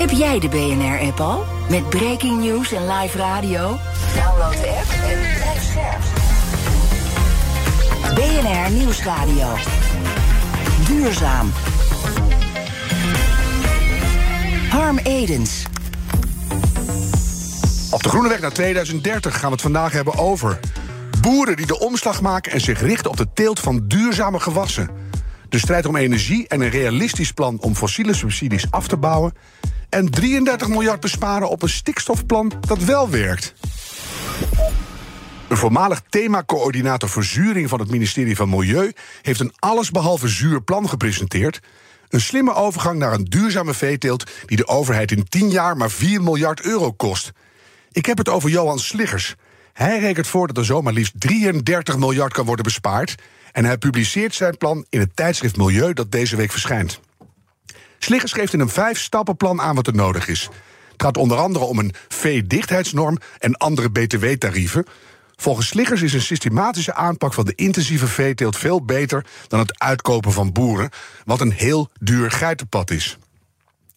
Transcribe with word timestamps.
Heb 0.00 0.10
jij 0.10 0.38
de 0.38 0.48
BNR-app 0.48 1.20
al? 1.20 1.44
Met 1.68 1.88
breaking 1.88 2.40
news 2.42 2.72
en 2.72 2.92
live 2.92 3.18
radio? 3.18 3.78
Download 4.14 4.52
de 4.52 4.68
app 4.68 4.90
en 4.90 5.18
blijf 5.36 5.62
scherp. 5.62 6.02
BNR 8.14 8.70
Nieuwsradio. 8.72 9.54
Duurzaam. 10.86 11.52
Harm 14.68 14.98
Edens. 14.98 15.64
Op 17.90 18.02
de 18.02 18.08
Groene 18.08 18.28
Weg 18.28 18.40
naar 18.40 18.52
2030 18.52 19.32
gaan 19.32 19.48
we 19.48 19.52
het 19.52 19.62
vandaag 19.62 19.92
hebben 19.92 20.18
over... 20.18 20.60
boeren 21.20 21.56
die 21.56 21.66
de 21.66 21.78
omslag 21.78 22.20
maken 22.20 22.52
en 22.52 22.60
zich 22.60 22.80
richten 22.80 23.10
op 23.10 23.16
de 23.16 23.26
teelt 23.34 23.60
van 23.60 23.88
duurzame 23.88 24.40
gewassen. 24.40 24.90
De 25.48 25.58
strijd 25.58 25.86
om 25.86 25.96
energie 25.96 26.48
en 26.48 26.60
een 26.60 26.70
realistisch 26.70 27.32
plan 27.32 27.60
om 27.60 27.74
fossiele 27.74 28.14
subsidies 28.14 28.70
af 28.70 28.88
te 28.88 28.96
bouwen... 28.96 29.32
en 29.90 30.10
33 30.10 30.68
miljard 30.68 31.00
besparen 31.00 31.48
op 31.48 31.62
een 31.62 31.68
stikstofplan 31.68 32.52
dat 32.60 32.78
wel 32.78 33.10
werkt. 33.10 33.54
Een 35.48 35.56
voormalig 35.56 36.02
themacoördinator 36.08 37.08
verzuring 37.08 37.68
van 37.68 37.80
het 37.80 37.90
ministerie 37.90 38.36
van 38.36 38.48
Milieu... 38.48 38.92
heeft 39.22 39.40
een 39.40 39.52
allesbehalve 39.58 40.28
zuur 40.28 40.62
plan 40.62 40.88
gepresenteerd... 40.88 41.60
Een 42.10 42.20
slimme 42.20 42.54
overgang 42.54 42.98
naar 42.98 43.12
een 43.12 43.24
duurzame 43.24 43.74
veeteelt 43.74 44.30
die 44.46 44.56
de 44.56 44.66
overheid 44.66 45.12
in 45.12 45.28
10 45.28 45.50
jaar 45.50 45.76
maar 45.76 45.90
4 45.90 46.22
miljard 46.22 46.60
euro 46.60 46.92
kost. 46.92 47.32
Ik 47.92 48.06
heb 48.06 48.18
het 48.18 48.28
over 48.28 48.50
Johan 48.50 48.78
Sliggers. 48.78 49.34
Hij 49.72 49.98
rekent 49.98 50.26
voor 50.26 50.46
dat 50.46 50.56
er 50.56 50.64
zomaar 50.64 50.92
liefst 50.92 51.12
33 51.20 51.98
miljard 51.98 52.32
kan 52.32 52.44
worden 52.44 52.64
bespaard. 52.64 53.14
En 53.52 53.64
hij 53.64 53.78
publiceert 53.78 54.34
zijn 54.34 54.56
plan 54.56 54.84
in 54.88 55.00
het 55.00 55.16
tijdschrift 55.16 55.56
Milieu 55.56 55.92
dat 55.92 56.12
deze 56.12 56.36
week 56.36 56.50
verschijnt. 56.50 57.00
Sliggers 58.02 58.32
geeft 58.32 58.52
in 58.52 58.60
een 58.60 58.68
vijf-stappenplan 58.68 59.60
aan 59.60 59.74
wat 59.74 59.86
er 59.86 59.94
nodig 59.94 60.28
is. 60.28 60.48
Het 60.92 61.02
gaat 61.02 61.16
onder 61.16 61.38
andere 61.38 61.64
om 61.64 61.78
een 61.78 61.94
veedichtheidsnorm 62.08 63.18
en 63.38 63.56
andere 63.56 63.90
btw-tarieven. 63.90 64.86
Volgens 65.36 65.66
Sliggers 65.66 66.02
is 66.02 66.12
een 66.12 66.20
systematische 66.20 66.94
aanpak 66.94 67.34
van 67.34 67.44
de 67.44 67.54
intensieve 67.54 68.06
veeteelt 68.06 68.56
veel 68.56 68.84
beter 68.84 69.26
dan 69.48 69.58
het 69.58 69.78
uitkopen 69.78 70.32
van 70.32 70.52
boeren, 70.52 70.90
wat 71.24 71.40
een 71.40 71.52
heel 71.52 71.90
duur 72.00 72.30
geitenpad 72.30 72.90
is. 72.90 73.18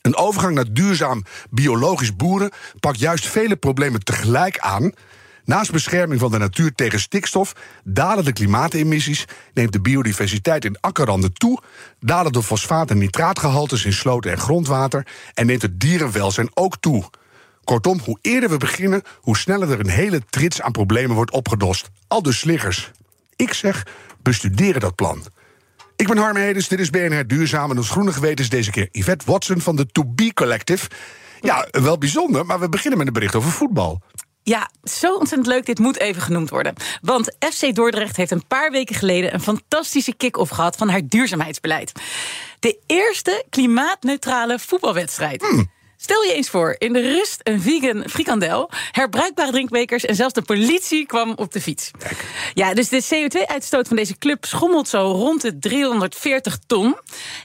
Een 0.02 0.16
overgang 0.16 0.56
naar 0.56 0.74
duurzaam 0.74 1.24
biologisch 1.50 2.16
boeren 2.16 2.52
pakt 2.80 3.00
juist 3.00 3.28
vele 3.28 3.56
problemen 3.56 4.04
tegelijk 4.04 4.60
aan. 4.60 4.92
Naast 5.46 5.72
bescherming 5.72 6.20
van 6.20 6.32
de 6.32 6.38
natuur 6.38 6.74
tegen 6.76 7.00
stikstof 7.00 7.54
dalen 7.84 8.26
de 8.26 8.34
klimaatemissies, 8.34 9.26
neemt 9.54 9.74
de 9.74 9.82
biodiversiteit 9.82 10.66
in 10.66 10.78
akkerranden 10.80 11.34
toe, 11.34 11.62
dalen 12.00 12.32
de 12.32 12.44
fosfaat- 12.44 12.90
en 12.90 12.98
nitraatgehaltes 12.98 13.86
in 13.86 13.94
sloten 13.94 14.32
en 14.32 14.38
grondwater 14.38 15.08
en 15.34 15.46
neemt 15.46 15.62
het 15.62 15.80
dierenwelzijn 15.80 16.50
ook 16.54 16.78
toe. 16.80 17.04
Kortom, 17.64 18.00
hoe 18.04 18.18
eerder 18.22 18.50
we 18.50 18.58
beginnen, 18.58 19.02
hoe 19.22 19.38
sneller 19.38 19.72
er 19.72 19.80
een 19.80 19.90
hele 19.90 20.22
trits 20.30 20.62
aan 20.62 20.72
problemen 20.72 21.16
wordt 21.16 21.32
opgedost. 21.32 21.90
Al 22.08 22.22
dus 22.22 22.40
sliggers. 22.40 22.92
Ik 23.36 23.54
zeg, 23.54 23.86
bestuderen 24.22 24.82
dat 24.82 24.96
plan. 24.96 25.24
Ik 25.96 26.08
ben 26.08 26.18
Harm 26.18 26.36
Hedens, 26.36 26.68
dit 26.68 26.80
is 26.80 26.90
BNR 26.90 27.28
Duurzaam... 27.28 27.72
en 27.72 27.78
ons 27.78 27.90
groene 27.90 28.14
geweten 28.14 28.44
is 28.44 28.50
deze 28.50 28.72
keer 28.72 28.88
Yvette 28.92 29.26
Watson 29.26 29.62
van 29.62 29.76
de 29.76 29.86
To 29.86 30.04
Be 30.06 30.34
Collective. 30.34 30.88
Ja, 31.42 31.68
wel 31.72 31.98
bijzonder, 31.98 32.46
maar 32.46 32.60
we 32.60 32.70
beginnen 32.70 32.98
met 32.98 33.08
een 33.08 33.14
bericht 33.14 33.36
over 33.36 33.52
voetbal. 33.52 34.02
Ja, 34.44 34.70
zo 34.84 35.16
ontzettend 35.16 35.48
leuk. 35.48 35.66
Dit 35.66 35.80
moet 35.80 36.00
even 36.00 36.22
genoemd 36.22 36.50
worden. 36.50 36.74
Want 37.02 37.36
FC 37.40 37.76
Dordrecht 37.76 38.18
heeft 38.18 38.32
een 38.32 38.48
paar 38.48 38.72
weken 38.72 38.96
geleden 38.96 39.34
een 39.34 39.42
fantastische 39.42 40.16
kick-off 40.16 40.52
gehad 40.52 40.76
van 40.76 40.90
haar 40.90 41.02
duurzaamheidsbeleid. 41.08 41.92
De 42.60 42.80
eerste 42.88 43.44
klimaatneutrale 43.50 44.60
voetbalwedstrijd. 44.60 45.42
Hmm. 45.42 45.72
Stel 45.98 46.24
je 46.24 46.34
eens 46.34 46.50
voor, 46.50 46.76
in 46.78 46.94
de 46.94 47.02
rust 47.02 47.40
een 47.44 47.62
vegan 47.62 48.04
frikandel, 48.10 48.70
herbruikbare 48.92 49.52
drinkbekers 49.52 50.06
en 50.06 50.16
zelfs 50.16 50.34
de 50.34 50.42
politie 50.42 51.06
kwam 51.06 51.34
op 51.36 51.52
de 51.52 51.62
fiets. 51.62 51.92
Ja, 52.54 52.74
dus 52.74 52.90
de 52.90 53.04
CO2-uitstoot 53.04 53.88
van 53.88 53.96
deze 53.96 54.18
club 54.18 54.46
schommelt 54.46 54.88
zo 54.88 55.12
rond 55.12 55.42
de 55.42 55.60
340 55.60 56.58
ton. 56.68 56.96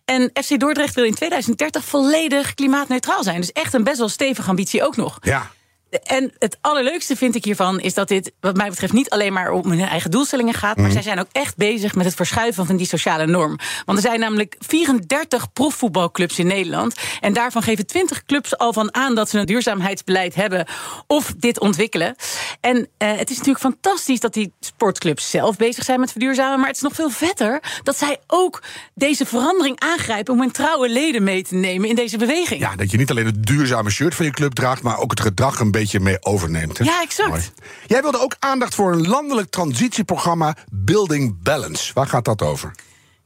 En 0.04 0.30
FC 0.42 0.58
Dordrecht 0.58 0.94
wil 0.94 1.04
in 1.04 1.14
2030 1.14 1.84
volledig 1.84 2.54
klimaatneutraal 2.54 3.22
zijn. 3.22 3.40
Dus 3.40 3.52
echt 3.52 3.74
een 3.74 3.84
best 3.84 3.98
wel 3.98 4.08
stevige 4.08 4.48
ambitie 4.48 4.84
ook 4.84 4.96
nog. 4.96 5.18
Ja, 5.20 5.50
En 5.90 6.32
het 6.38 6.58
allerleukste 6.60 7.16
vind 7.16 7.34
ik 7.34 7.44
hiervan 7.44 7.80
is 7.80 7.94
dat 7.94 8.08
dit, 8.08 8.32
wat 8.40 8.56
mij 8.56 8.68
betreft, 8.68 8.92
niet 8.92 9.10
alleen 9.10 9.32
maar 9.32 9.50
om 9.50 9.70
hun 9.70 9.80
eigen 9.80 10.10
doelstellingen 10.10 10.54
gaat, 10.54 10.76
maar 10.76 10.90
zij 10.90 11.02
zijn 11.02 11.20
ook 11.20 11.28
echt 11.32 11.56
bezig 11.56 11.94
met 11.94 12.04
het 12.04 12.14
verschuiven 12.14 12.66
van 12.66 12.76
die 12.76 12.86
sociale 12.86 13.26
norm. 13.26 13.58
Want 13.84 13.98
er 13.98 14.04
zijn 14.04 14.20
namelijk 14.20 14.56
34 14.58 15.52
profvoetbalclubs 15.52 16.38
in 16.38 16.46
Nederland. 16.46 16.94
En 17.20 17.32
daarvan 17.32 17.62
geven 17.62 17.86
20 17.86 18.24
clubs 18.24 18.58
al 18.58 18.72
van 18.72 18.94
aan 18.94 19.14
dat 19.14 19.28
ze 19.28 19.38
een 19.38 19.46
duurzaamheidsbeleid 19.46 20.34
hebben 20.34 20.66
of 21.06 21.34
dit 21.36 21.60
ontwikkelen. 21.60 22.14
En 22.60 22.88
eh, 22.96 23.16
het 23.16 23.30
is 23.30 23.36
natuurlijk 23.36 23.64
fantastisch 23.64 24.20
dat 24.20 24.34
die 24.34 24.52
sportclubs 24.60 25.30
zelf 25.30 25.56
bezig 25.56 25.84
zijn 25.84 26.00
met 26.00 26.10
verduurzamen. 26.10 26.58
Maar 26.58 26.68
het 26.68 26.76
is 26.76 26.82
nog 26.82 26.94
veel 26.94 27.10
vetter 27.10 27.62
dat 27.82 27.96
zij 27.96 28.18
ook 28.26 28.62
deze 28.94 29.26
verandering 29.26 29.80
aangrijpen 29.80 30.34
om 30.34 30.40
hun 30.40 30.52
trouwe 30.52 30.88
leden 30.88 31.22
mee 31.22 31.42
te 31.42 31.54
nemen 31.54 31.88
in 31.88 31.94
deze 31.94 32.18
beweging. 32.18 32.60
ja, 32.60 32.76
dat 32.76 32.90
je 32.90 32.96
niet 32.96 33.10
alleen 33.10 33.26
het 33.26 33.46
duurzame 33.46 33.90
shirt 33.90 34.14
van 34.14 34.24
je 34.24 34.30
club 34.30 34.52
draagt... 34.52 34.82
maar 34.82 34.98
ook 34.98 35.10
het 35.10 35.20
gedrag 35.20 35.60
een 35.60 35.70
beetje 35.70 35.77
mee 36.00 36.24
overneemt. 36.24 36.78
Hè? 36.78 36.84
Ja, 36.84 37.02
exact. 37.02 37.28
Mooi. 37.28 37.42
Jij 37.86 38.02
wilde 38.02 38.20
ook 38.20 38.36
aandacht 38.38 38.74
voor 38.74 38.92
een 38.92 39.08
landelijk 39.08 39.50
transitieprogramma 39.50 40.56
Building 40.70 41.42
Balance. 41.42 41.92
Waar 41.94 42.06
gaat 42.06 42.24
dat 42.24 42.42
over? 42.42 42.74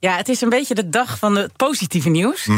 Ja, 0.02 0.16
het 0.16 0.28
is 0.28 0.40
een 0.40 0.48
beetje 0.48 0.74
de 0.74 0.88
dag 0.88 1.18
van 1.18 1.36
het 1.36 1.56
positieve 1.56 2.08
nieuws. 2.08 2.48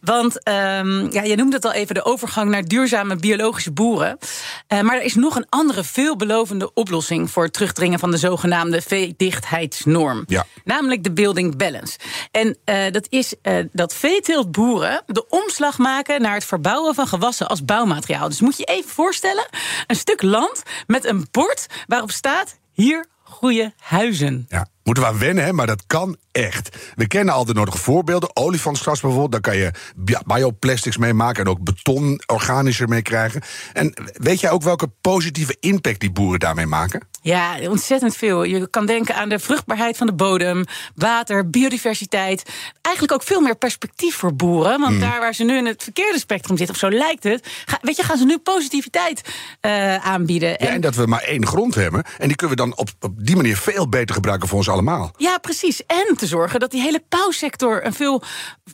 Want 0.00 0.42
ehm, 0.42 1.12
ja, 1.12 1.22
je 1.22 1.36
noemde 1.36 1.56
het 1.56 1.64
al 1.64 1.72
even, 1.72 1.94
de 1.94 2.04
overgang 2.04 2.50
naar 2.50 2.64
duurzame 2.64 3.16
biologische 3.16 3.72
boeren. 3.72 4.18
Eh, 4.66 4.80
maar 4.80 4.96
er 4.96 5.02
is 5.02 5.14
nog 5.14 5.36
een 5.36 5.46
andere 5.48 5.84
veelbelovende 5.84 6.72
oplossing... 6.74 7.30
voor 7.30 7.42
het 7.42 7.52
terugdringen 7.52 7.98
van 7.98 8.10
de 8.10 8.16
zogenaamde 8.16 8.82
veedichtheidsnorm. 8.82 10.24
Ja. 10.26 10.46
Namelijk 10.64 11.04
de 11.04 11.12
building 11.12 11.56
balance. 11.56 11.98
En 12.30 12.56
eh, 12.64 12.92
dat 12.92 13.06
is 13.08 13.34
eh, 13.42 13.54
dat 13.72 13.94
veeteeltboeren 13.94 15.02
de 15.06 15.28
omslag 15.28 15.78
maken... 15.78 16.22
naar 16.22 16.34
het 16.34 16.44
verbouwen 16.44 16.94
van 16.94 17.06
gewassen 17.06 17.48
als 17.48 17.64
bouwmateriaal. 17.64 18.28
Dus 18.28 18.40
moet 18.40 18.56
je 18.56 18.64
even 18.64 18.90
voorstellen, 18.90 19.46
een 19.86 19.96
stuk 19.96 20.22
land 20.22 20.62
met 20.86 21.04
een 21.04 21.26
bord 21.30 21.66
waarop 21.86 22.10
staat... 22.10 22.58
hier 22.72 23.06
groeien 23.24 23.74
huizen. 23.78 24.46
Ja, 24.48 24.68
moeten 24.86 25.04
we 25.04 25.08
aan 25.10 25.18
wennen, 25.18 25.44
hè? 25.44 25.52
maar 25.52 25.66
dat 25.66 25.82
kan 25.86 26.16
echt. 26.32 26.76
We 26.94 27.06
kennen 27.06 27.34
al 27.34 27.44
de 27.44 27.54
nodige 27.54 27.78
voorbeelden. 27.78 28.36
Olifantsgras 28.36 29.00
bijvoorbeeld, 29.00 29.32
daar 29.32 29.40
kan 29.40 29.56
je 29.56 29.70
bi- 29.96 30.18
bioplastics 30.26 30.96
mee 30.96 31.14
maken... 31.14 31.44
en 31.44 31.50
ook 31.50 31.60
beton 31.64 32.20
organischer 32.26 32.88
mee 32.88 33.02
krijgen. 33.02 33.42
En 33.72 33.94
weet 34.12 34.40
jij 34.40 34.50
ook 34.50 34.62
welke 34.62 34.88
positieve 35.00 35.56
impact 35.60 36.00
die 36.00 36.10
boeren 36.12 36.40
daarmee 36.40 36.66
maken? 36.66 37.08
Ja, 37.22 37.56
ontzettend 37.68 38.16
veel. 38.16 38.42
Je 38.42 38.70
kan 38.70 38.86
denken 38.86 39.14
aan 39.14 39.28
de 39.28 39.38
vruchtbaarheid 39.38 39.96
van 39.96 40.06
de 40.06 40.12
bodem, 40.14 40.64
water, 40.94 41.50
biodiversiteit. 41.50 42.42
Eigenlijk 42.82 43.14
ook 43.14 43.22
veel 43.26 43.40
meer 43.40 43.56
perspectief 43.56 44.16
voor 44.16 44.34
boeren. 44.36 44.80
Want 44.80 45.00
daar 45.00 45.20
waar 45.20 45.34
ze 45.34 45.44
nu 45.44 45.56
in 45.56 45.66
het 45.66 45.82
verkeerde 45.82 46.18
spectrum 46.18 46.56
zitten, 46.56 46.74
of 46.74 46.80
zo 46.80 46.90
lijkt 46.90 47.22
het, 47.24 47.48
ga- 47.64 47.78
weet 47.82 47.96
je, 47.96 48.02
gaan 48.02 48.18
ze 48.18 48.24
nu 48.24 48.38
positiviteit 48.38 49.20
eh, 49.60 49.94
aanbieden. 49.96 50.48
Ja, 50.48 50.56
en 50.56 50.80
dat 50.80 50.94
we 50.94 51.06
maar 51.06 51.22
één 51.22 51.46
grond 51.46 51.74
hebben. 51.74 52.04
En 52.18 52.26
die 52.26 52.36
kunnen 52.36 52.56
we 52.56 52.62
dan 52.62 52.76
op, 52.76 52.88
op 53.00 53.12
die 53.16 53.36
manier 53.36 53.56
veel 53.56 53.88
beter 53.88 54.14
gebruiken 54.14 54.48
voor 54.48 54.58
ons 54.58 54.68
allemaal. 54.76 55.12
Ja, 55.16 55.38
precies. 55.38 55.86
En 55.86 56.16
te 56.16 56.26
zorgen 56.26 56.60
dat 56.60 56.70
die 56.70 56.80
hele 56.80 57.02
pauwsector 57.08 57.84
een 57.86 57.92
veel 57.94 58.22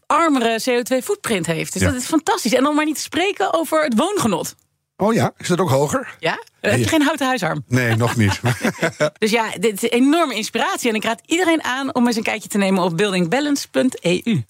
armere 0.06 0.60
CO2-footprint 0.70 1.46
heeft. 1.46 1.72
Dus 1.72 1.82
Ja. 1.82 1.88
dat 1.90 1.96
is 2.00 2.06
fantastisch. 2.06 2.52
En 2.54 2.62
dan 2.62 2.74
maar 2.74 2.84
niet 2.84 2.94
te 2.94 3.00
spreken 3.00 3.52
over 3.54 3.84
het 3.84 3.94
woongenot. 3.96 4.54
Oh 4.96 5.14
ja, 5.14 5.32
is 5.38 5.48
dat 5.48 5.60
ook 5.60 5.70
hoger? 5.70 6.16
Ja? 6.18 6.42
Heb 6.60 6.78
je 6.78 6.88
geen 6.88 7.02
houten 7.02 7.26
huisarm. 7.26 7.64
Nee, 7.68 7.96
nog 7.96 8.16
niet. 8.16 8.40
Dus 9.18 9.30
ja, 9.30 9.44
dit 9.60 9.82
is 9.82 9.90
enorme 9.90 10.34
inspiratie. 10.34 10.88
En 10.88 10.94
ik 10.94 11.04
raad 11.04 11.20
iedereen 11.26 11.62
aan 11.64 11.94
om 11.94 12.06
eens 12.06 12.16
een 12.16 12.22
kijkje 12.22 12.48
te 12.48 12.58
nemen 12.58 12.82
op 12.82 12.96
buildingbalance.eu. 12.96 14.44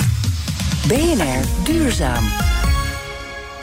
BNR 0.89 1.65
Duurzaam. 1.65 2.52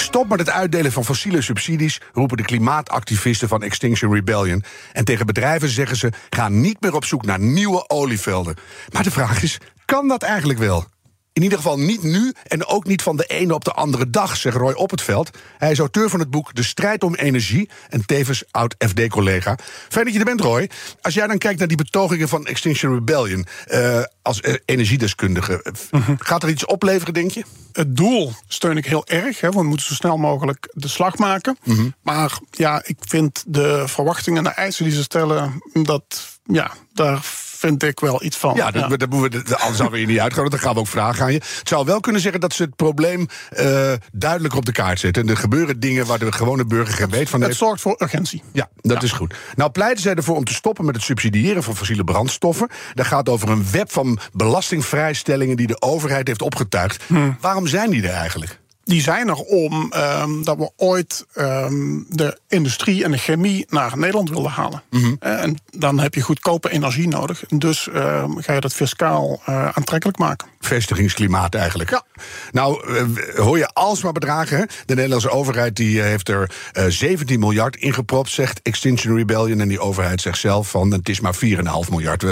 Stop 0.09 0.29
met 0.29 0.39
het 0.39 0.49
uitdelen 0.49 0.91
van 0.91 1.05
fossiele 1.05 1.41
subsidies, 1.41 2.01
roepen 2.13 2.37
de 2.37 2.43
klimaatactivisten 2.43 3.47
van 3.47 3.63
Extinction 3.63 4.13
Rebellion. 4.13 4.63
En 4.93 5.05
tegen 5.05 5.25
bedrijven 5.25 5.69
zeggen 5.69 5.97
ze: 5.97 6.11
ga 6.29 6.49
niet 6.49 6.81
meer 6.81 6.95
op 6.95 7.05
zoek 7.05 7.25
naar 7.25 7.39
nieuwe 7.39 7.89
olievelden. 7.89 8.55
Maar 8.91 9.03
de 9.03 9.11
vraag 9.11 9.43
is: 9.43 9.57
kan 9.85 10.07
dat 10.07 10.23
eigenlijk 10.23 10.59
wel? 10.59 10.85
In 11.33 11.43
ieder 11.43 11.57
geval 11.57 11.79
niet 11.79 12.03
nu 12.03 12.33
en 12.43 12.65
ook 12.65 12.85
niet 12.85 13.01
van 13.01 13.17
de 13.17 13.25
ene 13.25 13.53
op 13.53 13.63
de 13.65 13.71
andere 13.71 14.09
dag, 14.09 14.37
zegt 14.37 14.55
Roy 14.55 14.73
Op 14.73 14.91
het 14.91 15.01
Veld. 15.01 15.29
Hij 15.57 15.71
is 15.71 15.79
auteur 15.79 16.09
van 16.09 16.19
het 16.19 16.29
boek 16.29 16.55
De 16.55 16.63
strijd 16.63 17.03
om 17.03 17.15
energie 17.15 17.69
en 17.89 18.05
tevens 18.05 18.43
oud 18.51 18.75
FD-collega. 18.77 19.57
Fijn 19.89 20.05
dat 20.05 20.13
je 20.13 20.19
er 20.19 20.25
bent, 20.25 20.41
Roy. 20.41 20.69
Als 21.01 21.13
jij 21.13 21.27
dan 21.27 21.37
kijkt 21.37 21.59
naar 21.59 21.67
die 21.67 21.77
betogingen 21.77 22.27
van 22.27 22.45
Extinction 22.45 22.93
Rebellion 22.93 23.45
uh, 23.67 24.03
als 24.21 24.41
uh, 24.41 24.53
energiedeskundige, 24.65 25.65
mm 25.91 26.01
-hmm. 26.01 26.15
gaat 26.19 26.43
er 26.43 26.49
iets 26.49 26.65
opleveren, 26.65 27.13
denk 27.13 27.31
je? 27.31 27.43
Het 27.71 27.95
doel 27.95 28.33
steun 28.47 28.77
ik 28.77 28.85
heel 28.85 29.07
erg, 29.07 29.41
hè, 29.41 29.47
want 29.49 29.61
we 29.61 29.69
moeten 29.69 29.85
zo 29.85 29.93
snel 29.93 30.17
mogelijk 30.17 30.71
de 30.73 30.87
slag 30.87 31.17
maken. 31.17 31.57
-hmm. 31.63 31.93
Maar 32.01 32.39
ja, 32.51 32.81
ik 32.85 32.97
vind 32.99 33.43
de 33.47 33.83
verwachtingen 33.87 34.37
en 34.37 34.43
de 34.43 34.49
eisen 34.49 34.83
die 34.83 34.93
ze 34.93 35.03
stellen, 35.03 35.63
dat 35.83 36.39
ja, 36.43 36.71
daar 36.93 37.23
vind 37.59 37.83
ik 37.83 37.99
wel 37.99 38.23
iets 38.23 38.37
van. 38.37 38.55
Ja, 38.55 38.71
dat, 38.71 38.81
ja. 38.81 38.87
dat, 38.87 38.99
dat, 38.99 39.31
dat 39.31 39.59
anders 39.59 39.77
zouden 39.77 39.91
we 39.91 39.99
je 39.99 40.05
niet 40.05 40.19
uitgaan. 40.19 40.49
Dan 40.49 40.59
gaan 40.59 40.73
we 40.73 40.79
ook 40.79 40.87
vragen 40.87 41.23
aan 41.25 41.31
je. 41.31 41.37
Het 41.37 41.67
zou 41.67 41.85
wel 41.85 41.99
kunnen 41.99 42.21
zeggen 42.21 42.41
dat 42.41 42.53
ze 42.53 42.63
het 42.63 42.75
probleem 42.75 43.27
uh, 43.59 43.91
duidelijk 44.11 44.55
op 44.55 44.65
de 44.65 44.71
kaart 44.71 44.99
zetten. 44.99 45.23
En 45.23 45.29
er 45.29 45.37
gebeuren 45.37 45.79
dingen 45.79 46.05
waar 46.05 46.19
de 46.19 46.31
gewone 46.31 46.65
burger 46.65 46.93
geen 46.93 47.09
weet 47.09 47.29
van 47.29 47.39
het 47.39 47.49
heeft. 47.49 47.59
Het 47.59 47.69
zorgt 47.69 47.81
voor 47.81 47.95
urgentie. 47.97 48.43
Ja, 48.51 48.69
dat 48.81 48.97
ja. 48.97 49.03
is 49.03 49.11
goed. 49.11 49.35
Nou 49.55 49.71
pleiten 49.71 50.01
zij 50.01 50.13
ervoor 50.13 50.35
om 50.35 50.43
te 50.43 50.53
stoppen 50.53 50.85
met 50.85 50.95
het 50.95 51.03
subsidiëren 51.03 51.63
van 51.63 51.75
fossiele 51.75 52.03
brandstoffen. 52.03 52.69
Dat 52.93 53.05
gaat 53.05 53.29
over 53.29 53.49
een 53.49 53.71
web 53.71 53.91
van 53.91 54.19
belastingvrijstellingen 54.33 55.57
die 55.57 55.67
de 55.67 55.81
overheid 55.81 56.27
heeft 56.27 56.41
opgetuigd. 56.41 57.03
Hm. 57.07 57.31
Waarom 57.39 57.67
zijn 57.67 57.89
die 57.89 58.03
er 58.03 58.13
eigenlijk? 58.13 58.59
Die 58.89 59.01
zijn 59.01 59.27
er 59.27 59.35
om 59.35 59.93
um, 59.95 60.43
dat 60.43 60.57
we 60.57 60.71
ooit 60.75 61.25
um, 61.35 62.05
de 62.09 62.39
industrie 62.47 63.03
en 63.03 63.11
de 63.11 63.17
chemie 63.17 63.65
naar 63.69 63.97
Nederland 63.97 64.29
wilden 64.29 64.51
halen. 64.51 64.83
Mm 64.89 65.01
-hmm. 65.01 65.17
En 65.19 65.57
dan 65.71 65.99
heb 65.99 66.15
je 66.15 66.21
goedkope 66.21 66.71
energie 66.71 67.07
nodig. 67.07 67.43
Dus 67.47 67.87
uh, 67.93 68.23
ga 68.35 68.53
je 68.53 68.59
dat 68.59 68.73
fiscaal 68.73 69.41
uh, 69.49 69.67
aantrekkelijk 69.67 70.17
maken. 70.17 70.47
Vestigingsklimaat 70.59 71.55
eigenlijk. 71.55 71.89
Ja. 71.89 72.03
Nou, 72.51 72.87
uh, 72.87 73.03
hoor 73.35 73.57
je 73.57 73.67
alsmaar 73.73 74.11
bedragen. 74.11 74.67
De 74.85 74.95
Nederlandse 74.95 75.29
overheid 75.29 75.75
die 75.75 76.01
heeft 76.01 76.29
er 76.29 76.51
17 76.87 77.39
miljard 77.39 77.75
ingepropt, 77.75 78.29
zegt 78.29 78.59
Extinction 78.63 79.15
Rebellion. 79.15 79.59
En 79.59 79.67
die 79.67 79.79
overheid 79.79 80.21
zegt 80.21 80.39
zelf 80.39 80.69
van 80.69 80.91
het 80.91 81.09
is 81.09 81.19
maar 81.19 81.35
4,5 81.35 81.41
miljard. 81.89 82.23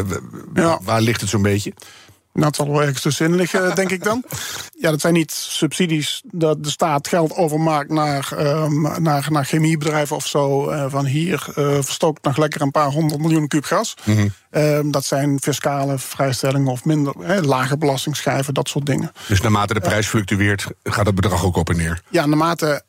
Ja. 0.53 0.80
Waar 0.83 1.01
ligt 1.01 1.21
het 1.21 1.30
zo'n 1.30 1.42
beetje? 1.42 1.74
Nou, 2.38 2.48
het 2.48 2.56
zal 2.56 2.72
wel 2.72 2.81
ergens 2.81 3.01
tussenin 3.01 3.36
liggen, 3.36 3.75
denk 3.75 3.92
ik 3.92 4.04
dan. 4.04 4.24
Ja, 4.80 4.89
dat 4.89 5.01
zijn 5.01 5.13
niet 5.13 5.31
subsidies 5.31 6.22
dat 6.25 6.63
de 6.63 6.69
staat 6.69 7.07
geld 7.07 7.36
overmaakt 7.36 7.89
naar, 7.89 8.30
um, 8.39 8.81
naar, 8.81 9.28
naar 9.30 9.45
chemiebedrijven 9.45 10.16
of 10.16 10.28
zo. 10.28 10.72
Uh, 10.72 10.86
van 10.88 11.06
hier 11.06 11.48
uh, 11.56 11.74
verstookt 11.81 12.24
nog 12.24 12.38
lekker 12.38 12.62
een 12.62 12.72
paar 12.72 12.89
honderd 12.89 13.22
miljoen 13.22 13.48
kuub 13.48 13.63
gas. 13.63 13.94
Mm 14.04 14.16
-hmm. 14.16 14.34
um, 14.51 14.92
dat 14.92 15.06
zijn 15.06 15.39
fiscale 15.42 16.00
vrijstellingen 16.00 16.72
of 16.72 16.86
minder, 16.86 17.13
hè, 17.19 17.42
lage 17.42 17.78
belastingschijven, 17.78 18.54
dat 18.54 18.69
soort 18.69 18.86
dingen. 18.86 19.12
Dus 19.28 19.42
naarmate 19.42 19.74
de 19.74 19.80
prijs 19.80 20.07
fluctueert, 20.07 20.68
gaat 20.84 21.06
het 21.06 21.16
bedrag 21.16 21.45
ook 21.45 21.56
op 21.56 21.69
en 21.69 21.78
neer? 21.78 22.01
Ja, 22.10 22.25
naarmate 22.25 22.84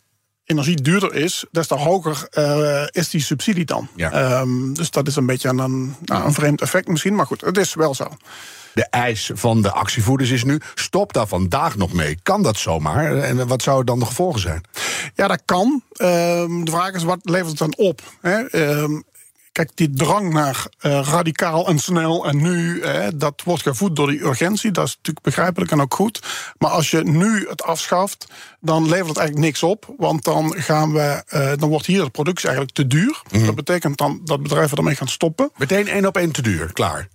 energie 0.44 0.82
duurder 0.82 1.14
is, 1.14 1.44
des 1.50 1.66
te 1.66 1.74
hoger 1.74 2.28
uh, 2.38 2.82
is 2.90 3.10
die 3.10 3.20
subsidie 3.20 3.64
dan. 3.64 3.88
Ja. 3.96 4.40
Um, 4.40 4.74
dus 4.74 4.90
dat 4.90 5.06
is 5.06 5.16
een 5.16 5.26
beetje 5.26 5.48
een, 5.48 5.58
een, 5.58 5.94
nou, 6.04 6.24
een 6.24 6.32
vreemd 6.32 6.60
effect 6.60 6.88
misschien, 6.88 7.14
maar 7.14 7.26
goed, 7.26 7.40
het 7.40 7.56
is 7.56 7.74
wel 7.74 7.94
zo. 7.94 8.08
De 8.78 8.86
eis 8.90 9.30
van 9.34 9.62
de 9.62 9.70
actievoerders 9.70 10.30
is 10.30 10.44
nu: 10.44 10.60
stop 10.74 11.12
daar 11.12 11.26
vandaag 11.26 11.76
nog 11.76 11.92
mee. 11.92 12.18
Kan 12.22 12.42
dat 12.42 12.56
zomaar? 12.56 13.16
En 13.16 13.46
wat 13.46 13.62
zouden 13.62 13.86
dan 13.86 13.98
de 13.98 14.04
gevolgen 14.04 14.40
zijn? 14.40 14.60
Ja, 15.14 15.28
dat 15.28 15.42
kan. 15.44 15.82
Um, 16.02 16.64
de 16.64 16.70
vraag 16.70 16.92
is: 16.92 17.02
wat 17.02 17.18
levert 17.22 17.48
het 17.48 17.58
dan 17.58 17.76
op? 17.76 18.02
Hè? 18.20 18.54
Um, 18.80 19.04
Kijk, 19.52 19.70
die 19.74 19.90
drang 19.90 20.32
naar 20.32 20.66
uh, 20.82 21.00
radicaal 21.10 21.68
en 21.68 21.78
snel 21.78 22.26
en 22.26 22.36
nu, 22.36 22.80
eh, 22.80 23.06
dat 23.14 23.42
wordt 23.44 23.62
gevoed 23.62 23.96
door 23.96 24.06
die 24.06 24.24
urgentie. 24.24 24.70
Dat 24.70 24.86
is 24.86 24.96
natuurlijk 24.96 25.24
begrijpelijk 25.24 25.70
en 25.70 25.80
ook 25.80 25.94
goed. 25.94 26.22
Maar 26.58 26.70
als 26.70 26.90
je 26.90 27.04
nu 27.04 27.48
het 27.48 27.62
afschaft, 27.62 28.26
dan 28.60 28.88
levert 28.88 29.08
het 29.08 29.16
eigenlijk 29.16 29.46
niks 29.46 29.62
op. 29.62 29.94
Want 29.96 30.24
dan, 30.24 30.54
gaan 30.56 30.92
we, 30.92 31.22
uh, 31.34 31.52
dan 31.56 31.68
wordt 31.68 31.86
hier 31.86 32.04
de 32.04 32.10
productie 32.10 32.48
eigenlijk 32.48 32.76
te 32.76 32.86
duur. 32.86 33.22
Mm 33.30 33.38
-hmm. 33.38 33.46
Dat 33.46 33.54
betekent 33.54 33.98
dan 33.98 34.20
dat 34.24 34.42
bedrijven 34.42 34.76
ermee 34.76 34.96
gaan 34.96 35.08
stoppen. 35.08 35.50
Meteen 35.56 35.88
één 35.88 36.06
op 36.06 36.16
één 36.16 36.32
te 36.32 36.42
duur, 36.42 36.72
klaar. 36.72 37.08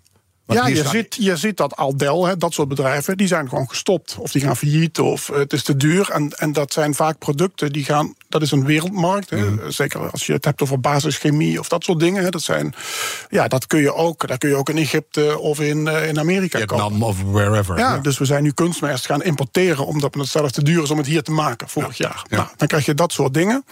Want 0.46 0.60
ja, 0.60 0.68
je 0.68 0.88
ziet, 0.88 1.16
je 1.20 1.38
ziet 1.38 1.58
dat 1.58 1.76
Aldel, 1.76 2.26
hè, 2.26 2.38
dat 2.38 2.54
soort 2.54 2.68
bedrijven, 2.68 3.18
die 3.18 3.28
zijn 3.28 3.50
gewoon 3.50 3.70
gestopt. 3.70 4.16
Of 4.20 4.32
die 4.32 4.42
gaan 4.42 4.58
failliet, 4.58 5.00
of 5.00 5.28
het 5.28 5.54
is 5.54 5.64
te 5.64 5.78
duur. 5.78 6.10
En, 6.10 6.30
en 6.30 6.54
dat 6.54 6.74
zijn 6.74 6.96
vaak 6.96 7.18
producten 7.18 7.72
die 7.72 7.84
gaan. 7.84 8.16
Dat 8.30 8.42
is 8.42 8.52
een 8.52 8.66
wereldmarkt. 8.66 9.30
Hè. 9.30 9.50
Mm. 9.50 9.72
Zeker 9.72 10.12
als 10.12 10.26
je 10.26 10.34
het 10.34 10.46
hebt 10.46 10.62
over 10.62 10.80
basischemie 10.80 11.60
of 11.60 11.68
dat 11.68 11.84
soort 11.84 12.00
dingen. 12.00 12.24
Hè. 12.24 12.30
Dat, 12.30 12.42
zijn, 12.42 12.74
ja, 13.30 13.48
dat 13.48 13.68
kun 13.68 13.80
je 13.80 13.94
ook. 13.94 14.28
Daar 14.28 14.38
kun 14.38 14.50
je 14.50 14.56
ook 14.56 14.70
in 14.70 14.78
Egypte 14.78 15.40
of 15.40 15.60
in, 15.60 15.78
uh, 15.86 16.08
in 16.08 16.20
Amerika 16.20 16.58
Vietnam 16.58 16.80
kopen. 16.80 17.02
of 17.02 17.22
wherever. 17.22 17.78
Ja, 17.78 17.94
ja, 17.94 18.00
dus 18.00 18.18
we 18.18 18.26
zijn 18.26 18.44
nu 18.44 18.52
kunstmest 18.52 19.06
gaan 19.06 19.24
importeren. 19.24 19.86
omdat 19.86 20.16
het 20.16 20.28
zelf 20.28 20.52
te 20.52 20.64
duur 20.64 20.84
is 20.84 20.92
om 20.92 20.98
het 20.98 21.08
hier 21.08 21.24
te 21.24 21.32
maken 21.32 21.70
vorig 21.70 21.98
ja. 21.98 22.08
jaar. 22.08 22.26
Ja. 22.30 22.38
Nou, 22.38 22.50
dan 22.58 22.68
krijg 22.68 22.86
je 22.86 22.94
dat 22.94 23.12
soort 23.12 23.34
dingen. 23.34 23.66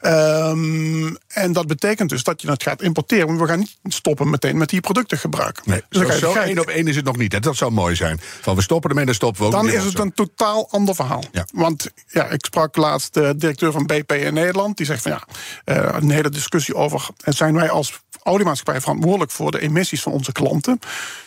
Um, 0.00 1.16
en 1.28 1.52
dat 1.52 1.66
betekent 1.66 2.10
dus 2.10 2.22
dat 2.22 2.42
je 2.42 2.50
het 2.50 2.62
gaat 2.62 2.82
importeren. 2.82 3.26
Maar 3.28 3.38
we 3.38 3.46
gaan 3.46 3.58
niet 3.58 3.76
stoppen 3.82 4.30
meteen 4.30 4.58
met 4.58 4.68
die 4.68 4.80
producten 4.80 5.18
gebruiken. 5.18 5.62
Nee, 5.66 5.82
dus 5.88 6.06
dan 6.06 6.17
zo 6.18 6.32
één 6.32 6.58
op 6.58 6.66
één 6.66 6.86
is 6.86 6.96
het 6.96 7.04
nog 7.04 7.16
niet. 7.16 7.32
Hè? 7.32 7.40
Dat 7.40 7.56
zou 7.56 7.70
mooi 7.70 7.94
zijn. 7.94 8.20
Van 8.40 8.54
we 8.56 8.62
stoppen 8.62 8.90
ermee, 8.90 9.04
dan 9.04 9.14
stoppen 9.14 9.40
we 9.40 9.46
ook. 9.46 9.52
Dan 9.52 9.68
is 9.68 9.84
het 9.84 9.98
een 9.98 10.12
totaal 10.12 10.70
ander 10.70 10.94
verhaal. 10.94 11.24
Ja. 11.32 11.46
Want 11.52 11.90
ja, 12.06 12.26
ik 12.26 12.44
sprak 12.44 12.76
laatst 12.76 13.14
de 13.14 13.34
directeur 13.36 13.72
van 13.72 13.86
BP 13.86 14.12
in 14.12 14.34
Nederland. 14.34 14.76
Die 14.76 14.86
zegt 14.86 15.02
van 15.02 15.10
ja, 15.10 15.22
uh, 15.64 15.88
een 16.00 16.10
hele 16.10 16.30
discussie 16.30 16.74
over. 16.74 17.08
zijn 17.24 17.54
wij 17.54 17.70
als 17.70 18.00
oliemaatschappij 18.22 18.80
verantwoordelijk 18.80 19.30
voor 19.30 19.50
de 19.50 19.60
emissies 19.60 20.02
van 20.02 20.12
onze 20.12 20.32
klanten? 20.32 20.80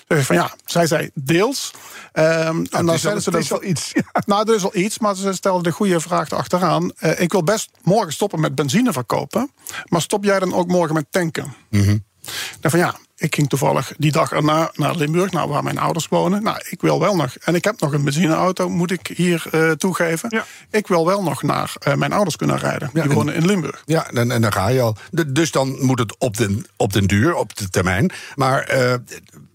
Zeg 0.07 0.25
van 0.25 0.35
ja, 0.35 0.51
zij 0.65 0.87
zei 0.87 1.09
deels. 1.13 1.71
Um, 2.13 2.23
ja, 2.23 2.47
en 2.71 2.85
dan 2.85 2.99
zeiden 2.99 3.23
ze 3.23 3.31
dat 3.31 3.41
is 3.41 3.49
wel 3.49 3.63
iets. 3.63 3.91
Nou, 4.25 4.49
er 4.49 4.55
is 4.55 4.61
wel 4.61 4.75
iets, 4.75 4.99
maar 4.99 5.15
ze 5.15 5.33
stelden 5.33 5.63
de 5.63 5.71
goede 5.71 5.99
vraag 5.99 6.29
erachteraan. 6.29 6.91
Uh, 6.99 7.19
ik 7.19 7.31
wil 7.31 7.43
best 7.43 7.69
morgen 7.83 8.13
stoppen 8.13 8.39
met 8.39 8.55
benzine 8.55 8.93
verkopen. 8.93 9.51
Maar 9.85 10.01
stop 10.01 10.23
jij 10.23 10.39
dan 10.39 10.53
ook 10.53 10.67
morgen 10.67 10.95
met 10.95 11.05
tanken? 11.09 11.53
Mm 11.69 11.83
-hmm. 11.83 12.03
Dan 12.59 12.71
van 12.71 12.79
ja, 12.79 12.95
ik 13.21 13.35
ging 13.35 13.49
toevallig 13.49 13.93
die 13.97 14.11
dag 14.11 14.31
erna 14.31 14.71
naar 14.73 14.95
Limburg, 14.95 15.31
nou, 15.31 15.49
waar 15.49 15.63
mijn 15.63 15.77
ouders 15.77 16.07
wonen. 16.07 16.43
Nou, 16.43 16.57
ik 16.69 16.81
wil 16.81 16.99
wel 16.99 17.15
nog, 17.15 17.35
en 17.35 17.55
ik 17.55 17.63
heb 17.63 17.79
nog 17.79 17.93
een 17.93 18.03
benzineauto, 18.03 18.69
moet 18.69 18.91
ik 18.91 19.07
hier 19.15 19.45
uh, 19.51 19.71
toegeven. 19.71 20.29
Ja. 20.29 20.45
Ik 20.69 20.87
wil 20.87 21.05
wel 21.05 21.23
nog 21.23 21.43
naar 21.43 21.73
uh, 21.87 21.93
mijn 21.93 22.13
ouders 22.13 22.35
kunnen 22.35 22.57
rijden. 22.57 22.89
Die 22.93 23.03
Ja, 23.03 23.09
wonen 23.09 23.33
in 23.33 23.45
Limburg. 23.45 23.81
Ja, 23.85 24.09
en, 24.09 24.31
en 24.31 24.41
dan 24.41 24.53
ga 24.53 24.67
je 24.67 24.81
al. 24.81 24.95
De- 25.11 25.31
dus 25.31 25.51
dan 25.51 25.85
moet 25.85 25.99
het 25.99 26.15
op 26.17 26.37
den, 26.37 26.65
op 26.77 26.93
den 26.93 27.07
duur, 27.07 27.35
op 27.35 27.55
de 27.57 27.69
termijn. 27.69 28.11
Maar 28.35 28.61
eh, 28.61 28.93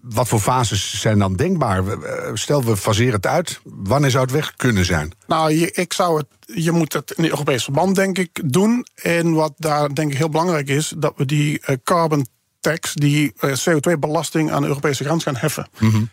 wat 0.00 0.28
voor 0.28 0.40
fases 0.40 1.00
zijn 1.00 1.18
dan 1.18 1.36
denkbaar? 1.36 1.86
Eh, 1.88 2.30
Stel, 2.34 2.64
we 2.64 2.76
faseren 2.76 3.12
het 3.14 3.26
uit. 3.26 3.60
Wanneer 3.64 4.10
zou 4.10 4.24
het 4.24 4.32
weg 4.32 4.54
kunnen 4.56 4.84
zijn? 4.84 5.12
Nou, 5.26 5.52
je, 5.52 5.70
ik 5.70 5.92
zou 5.92 6.18
het, 6.18 6.26
je 6.64 6.72
moet 6.72 6.92
het 6.92 7.10
in 7.10 7.24
Europees 7.24 7.64
verband, 7.64 7.94
denk 7.94 8.18
ik, 8.18 8.40
doen. 8.44 8.86
En 9.02 9.32
wat 9.32 9.52
daar 9.56 9.94
denk 9.94 10.12
ik 10.12 10.18
heel 10.18 10.28
belangrijk 10.30 10.68
is, 10.68 10.92
dat 10.96 11.12
we 11.16 11.25
die 11.25 11.62
carbon 11.85 12.26
tax, 12.73 12.94
die 12.94 13.32
uh, 13.40 13.52
CO2-belasting 13.52 14.50
aan 14.52 14.62
de 14.62 14.68
Europese 14.68 15.04
grens 15.04 15.23
gaan 15.23 15.37
heffen. 15.37 15.66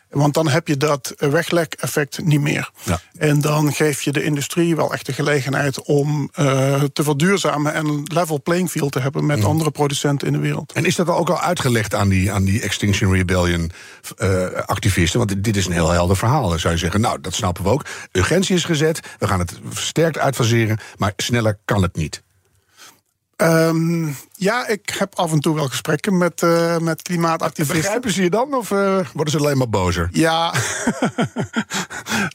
Want 0.10 0.34
dan 0.34 0.48
heb 0.48 0.68
je 0.68 0.78
dat 0.78 1.14
weglek-effect 1.18 2.24
niet 2.24 2.42
meer. 2.42 2.70
Ja. 2.84 3.00
En 3.18 3.42
dan 3.42 3.74
geef 3.74 4.02
je 4.02 4.12
de 4.12 4.24
industrie 4.24 4.76
wel 4.76 4.94
echt 4.94 5.06
de 5.06 5.14
gelegenheid 5.14 5.82
om 5.82 6.30
uh, 6.40 6.84
te 6.84 7.04
verduurzamen 7.04 7.74
en 7.74 7.86
een 7.86 8.02
level 8.14 8.42
playing 8.42 8.70
field 8.70 8.92
te 8.92 9.00
hebben 9.00 9.26
met 9.26 9.44
andere 9.44 9.72
producenten 9.72 10.28
in 10.28 10.34
de 10.34 10.40
wereld. 10.40 10.72
En 10.72 10.86
is 10.86 10.96
dat 10.96 11.08
ook 11.08 11.30
al 11.30 11.40
uitgelegd 11.40 11.96
aan 11.96 12.10
die, 12.10 12.32
aan 12.32 12.44
die 12.44 12.62
Extinction 12.62 13.14
Rebellion 13.14 13.72
eh, 14.18 14.46
activisten? 14.66 15.18
Want 15.20 15.30
dit- 15.32 15.44
dit 15.44 15.56
is 15.56 15.66
een 15.66 15.72
heel 15.72 15.90
helder 15.92 16.18
verhaal. 16.18 16.50
Dan 16.50 16.60
zou 16.60 16.74
je 16.74 16.80
zeggen, 16.80 17.02
nou, 17.02 17.22
dat 17.22 17.34
snappen 17.34 17.64
we 17.64 17.70
ook. 17.70 17.86
Urgentie 18.12 18.56
is 18.56 18.64
gezet, 18.66 19.00
we 19.20 19.28
gaan 19.28 19.40
het 19.40 19.60
versterkt 19.70 20.18
uitfaseren... 20.18 20.78
maar 20.98 21.14
sneller 21.18 21.58
kan 21.66 21.82
het 21.82 21.96
niet. 21.96 22.24
Um, 23.38 24.16
ja, 24.38 24.68
ik 24.68 24.96
heb 24.98 25.16
af 25.16 25.32
en 25.32 25.40
toe 25.40 25.56
wel 25.56 25.68
gesprekken 25.68 26.18
met, 26.18 26.42
uh, 26.42 26.78
met 26.78 27.02
klimaatactivisten. 27.02 27.82
Begrijpen 27.82 28.12
ze 28.12 28.24
je 28.24 28.30
dan 28.30 28.54
of 28.54 28.72
uh, 28.72 29.00
worden 29.14 29.34
ze 29.34 29.40
alleen 29.40 29.58
maar 29.58 29.70
bozer? 29.70 30.10
Ja, 30.12 30.54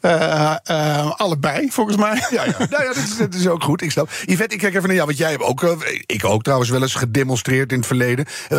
uh, 0.03 0.57
uh, 0.71 1.11
allebei 1.11 1.71
volgens 1.71 1.97
mij. 1.97 2.27
Ja, 2.31 2.45
ja. 2.45 2.57
nou 2.59 2.83
ja, 2.83 2.89
dat 2.89 2.97
is, 2.97 3.17
dat 3.17 3.35
is 3.35 3.49
ook 3.49 3.63
goed. 3.63 3.83
Ik 3.83 3.91
snap. 3.91 4.11
Yvette, 4.25 4.55
ik 4.55 4.61
kijk 4.61 4.75
even 4.75 4.87
naar 4.87 4.95
jou, 4.95 5.07
want 5.07 5.19
jij 5.19 5.31
hebt 5.31 5.43
ook, 5.43 5.63
uh, 5.63 5.73
ik 6.07 6.25
ook 6.25 6.43
trouwens 6.43 6.71
wel 6.71 6.83
eens 6.83 6.95
gedemonstreerd 6.95 7.73
in 7.73 7.79
het 7.79 7.87
verleden. 7.87 8.27
Uh, 8.49 8.59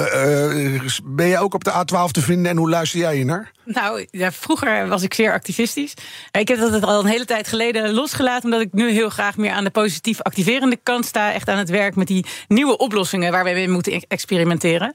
uh, 0.54 0.90
ben 1.04 1.28
jij 1.28 1.40
ook 1.40 1.54
op 1.54 1.64
de 1.64 1.72
A12 1.72 2.12
te 2.12 2.22
vinden 2.22 2.52
en 2.52 2.58
hoe 2.58 2.70
luister 2.70 3.00
jij 3.00 3.18
je 3.18 3.26
naar? 3.26 3.52
Nou, 3.66 4.06
ja, 4.12 4.32
vroeger 4.32 4.88
was 4.88 5.04
ik 5.04 5.14
zeer 5.14 5.34
activistisch. 5.34 5.94
Ik 6.32 6.48
heb 6.48 6.60
dat 6.60 6.84
al 6.84 7.00
een 7.00 7.06
hele 7.06 7.26
tijd 7.26 7.48
geleden 7.48 7.94
losgelaten, 7.94 8.44
omdat 8.44 8.62
ik 8.62 8.74
nu 8.74 8.92
heel 8.92 9.10
graag 9.10 9.38
meer 9.38 9.52
aan 9.52 9.64
de 9.64 9.70
positief 9.70 10.22
activerende 10.22 10.80
kant 10.84 11.06
sta. 11.06 11.34
Echt 11.34 11.50
aan 11.50 11.58
het 11.58 11.70
werk 11.70 11.96
met 11.96 12.08
die 12.08 12.26
nieuwe 12.48 12.78
oplossingen 12.78 13.29
waar 13.32 13.44
wij 13.44 13.54
mee 13.54 13.70
moeten 13.70 14.04
experimenteren. 14.08 14.94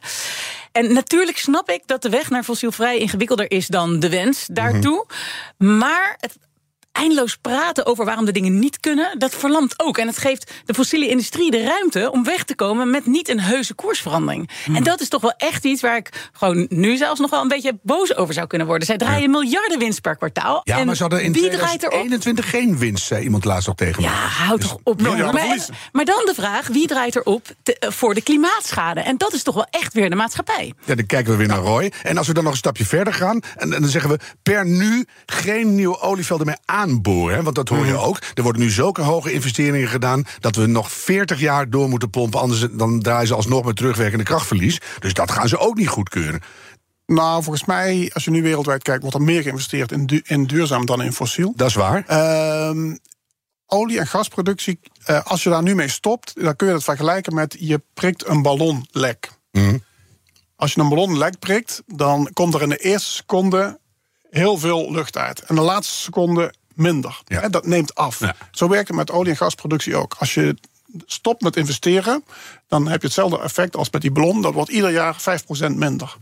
En 0.73 0.93
natuurlijk 0.93 1.39
snap 1.39 1.71
ik 1.71 1.83
dat 1.87 2.03
de 2.03 2.09
weg 2.09 2.31
naar 2.31 2.43
fossielvrij 2.43 2.99
ingewikkelder 2.99 3.51
is 3.51 3.67
dan 3.67 4.01
de 4.01 4.09
wens 4.09 4.47
daartoe. 4.51 5.07
Maar 5.59 6.17
het 6.21 6.37
eindeloos 6.99 7.37
praten 7.37 7.87
over 7.87 8.05
waarom 8.05 8.25
de 8.25 8.33
dingen 8.33 8.59
niet 8.59 8.81
kunnen, 8.81 9.19
dat 9.19 9.35
verlamt 9.35 9.75
ook. 9.83 9.99
En 9.99 10.07
het 10.07 10.19
geeft 10.19 10.53
de 10.65 10.75
fossiele 10.75 11.09
industrie 11.09 11.51
de 11.51 11.63
ruimte 11.63 12.11
om 12.13 12.25
weg 12.25 12.45
te 12.45 12.55
komen 12.55 12.91
met 12.91 13.07
niet 13.07 13.29
een 13.29 13.41
heuse 13.41 13.75
koersverandering. 13.75 14.51
Hmm. 14.65 14.77
En 14.77 14.83
dat 14.83 15.01
is 15.01 15.09
toch 15.09 15.21
wel 15.21 15.35
echt 15.37 15.65
iets 15.65 15.83
waar 15.83 15.97
ik 15.97 16.29
gewoon 16.33 16.67
nu 16.69 16.97
zelfs 16.97 17.21
nog 17.21 17.31
wel 17.31 17.41
een 17.43 17.49
beetje 17.49 17.79
boos 17.83 18.17
over 18.17 18.35
zou 18.35 18.47
kunnen 18.47 18.67
worden. 18.67 18.87
Zij 18.87 18.97
draaien 18.97 19.31
miljarden 19.31 19.79
winst 19.79 20.01
per 20.01 20.17
kwartaal. 20.17 20.61
Ja, 20.65 20.79
en 20.79 20.87
maar 20.87 20.97
ze 20.97 21.03
hadden 21.03 21.23
in 21.23 21.33
wie 21.33 21.43
draait 21.43 21.83
erop? 21.83 21.91
2021 21.91 22.51
geen 22.51 22.79
winst, 22.79 23.07
zei 23.07 23.23
iemand 23.25 23.45
laatst 23.45 23.67
nog 23.67 23.77
tegen 23.77 24.03
me. 24.03 24.09
Ja, 24.09 24.15
houd 24.15 24.61
Dus 24.61 24.69
toch 24.69 24.79
op. 24.83 25.01
Maar, 25.03 25.69
maar 25.93 26.05
dan 26.05 26.23
de 26.27 26.35
vraag, 26.35 26.67
wie 26.67 26.87
draait 26.87 27.17
erop 27.17 27.47
te- 27.63 27.79
eh, 27.79 27.91
voor 27.91 28.15
de 28.15 28.23
klimaatschade? 28.23 29.01
En 29.01 29.17
dat 29.17 29.33
is 29.33 29.43
toch 29.43 29.55
wel 29.55 29.67
echt 29.71 29.93
weer 29.93 30.11
de 30.11 30.17
maatschappij. 30.17 30.73
Ja, 30.85 30.95
dan 30.95 31.07
kijken 31.07 31.33
we 31.33 31.39
weer 31.39 31.49
naar 31.49 31.59
Roy. 31.59 31.93
En 32.03 32.17
als 32.19 32.27
we 32.27 32.33
dan 32.35 32.43
nog 32.43 32.53
een 32.53 32.59
stapje 32.59 32.85
verder 32.87 33.15
gaan, 33.15 33.41
en, 33.57 33.73
en 33.73 33.81
dan 33.81 33.91
zeggen 33.91 34.11
we 34.11 34.19
per 34.43 34.67
nu 34.67 35.07
geen 35.27 35.75
nieuwe 35.75 36.01
olievelden 36.01 36.47
meer 36.47 36.59
aanboren. 36.85 37.45
Want 37.45 37.57
dat 37.57 37.69
hoor 37.69 37.87
je 37.87 37.97
ook. 37.97 38.19
Er 38.35 38.43
worden 38.43 38.63
nu 38.63 38.71
zulke 38.71 39.03
hoge 39.03 39.33
investeringen 39.33 39.89
gedaan 39.89 40.25
dat 40.41 40.57
we 40.57 40.67
nog 40.67 40.93
40 40.93 41.41
jaar 41.41 41.71
door 41.71 41.89
moeten 41.89 42.11
pompen. 42.11 42.41
Anders 42.41 42.67
dan 42.71 43.01
draaien 43.01 43.27
ze 43.27 43.35
alsnog 43.35 43.65
met 43.65 43.77
terugwerkende 43.77 44.25
krachtverlies. 44.25 44.81
Dus 44.99 45.15
dat 45.15 45.31
gaan 45.31 45.49
ze 45.49 45.59
ook 45.59 45.77
niet 45.77 45.89
goedkeuren. 45.89 46.41
Nou, 47.07 47.43
volgens 47.43 47.65
mij, 47.65 48.11
als 48.15 48.25
je 48.25 48.31
nu 48.31 48.43
wereldwijd 48.43 48.83
kijkt, 48.83 49.01
wordt 49.01 49.17
er 49.17 49.23
meer 49.23 49.43
geïnvesteerd 49.43 49.93
in, 49.93 50.07
du- 50.07 50.23
in 50.25 50.45
duurzaam 50.45 50.87
dan 50.87 51.03
in 51.03 51.13
fossiel. 51.13 51.53
Dat 51.57 51.69
is 51.69 51.75
waar. 51.75 52.05
Ehm, 52.07 52.97
olie- 53.67 53.99
en 53.99 54.07
gasproductie, 54.07 54.81
eh, 55.05 55.25
als 55.25 55.43
je 55.43 55.51
daar 55.51 55.63
nu 55.63 55.75
mee 55.75 55.89
stopt, 55.89 56.33
dan 56.35 56.57
kun 56.57 56.67
je 56.67 56.73
dat 56.73 56.85
vergelijken 56.85 57.35
met 57.35 57.57
je 57.59 57.83
prikt 57.95 58.27
een 58.27 58.43
ballonlek. 58.43 59.31
Mhm. 59.53 59.79
Als 60.57 60.73
je 60.73 60.81
een 60.81 60.89
ballonlek 60.89 61.39
prikt, 61.39 61.83
dan 61.87 62.31
komt 62.33 62.55
er 62.55 62.63
in 62.63 62.69
de 62.69 62.77
eerste 62.77 63.13
seconde 63.13 63.79
heel 64.31 64.59
veel 64.59 64.93
lucht 64.93 65.17
uit. 65.17 65.41
En 65.43 65.55
de 65.55 65.61
laatste 65.61 65.95
seconde 65.95 66.55
minder. 66.75 67.23
Ja. 67.25 67.41
Hè, 67.41 67.51
dat 67.51 67.67
neemt 67.67 67.95
af. 67.95 68.21
Ja. 68.21 68.37
Zo 68.51 68.69
werkt 68.69 68.89
het 68.89 68.97
met 68.97 69.11
olie- 69.11 69.31
en 69.31 69.37
gasproductie 69.37 69.97
ook. 69.97 70.17
Als 70.19 70.35
je 70.35 70.57
stopt 71.07 71.43
met 71.43 71.57
investeren, 71.57 72.25
dan 72.69 72.89
heb 72.89 73.01
je 73.01 73.07
hetzelfde 73.07 73.41
effect 73.41 73.77
als 73.77 73.91
met 73.91 74.03
die 74.03 74.11
ballon. 74.11 74.43
Dat 74.43 74.55
wordt 74.55 74.71
ieder 74.71 74.91
jaar 74.91 75.17
5% 75.21 75.77
minder. 75.77 76.17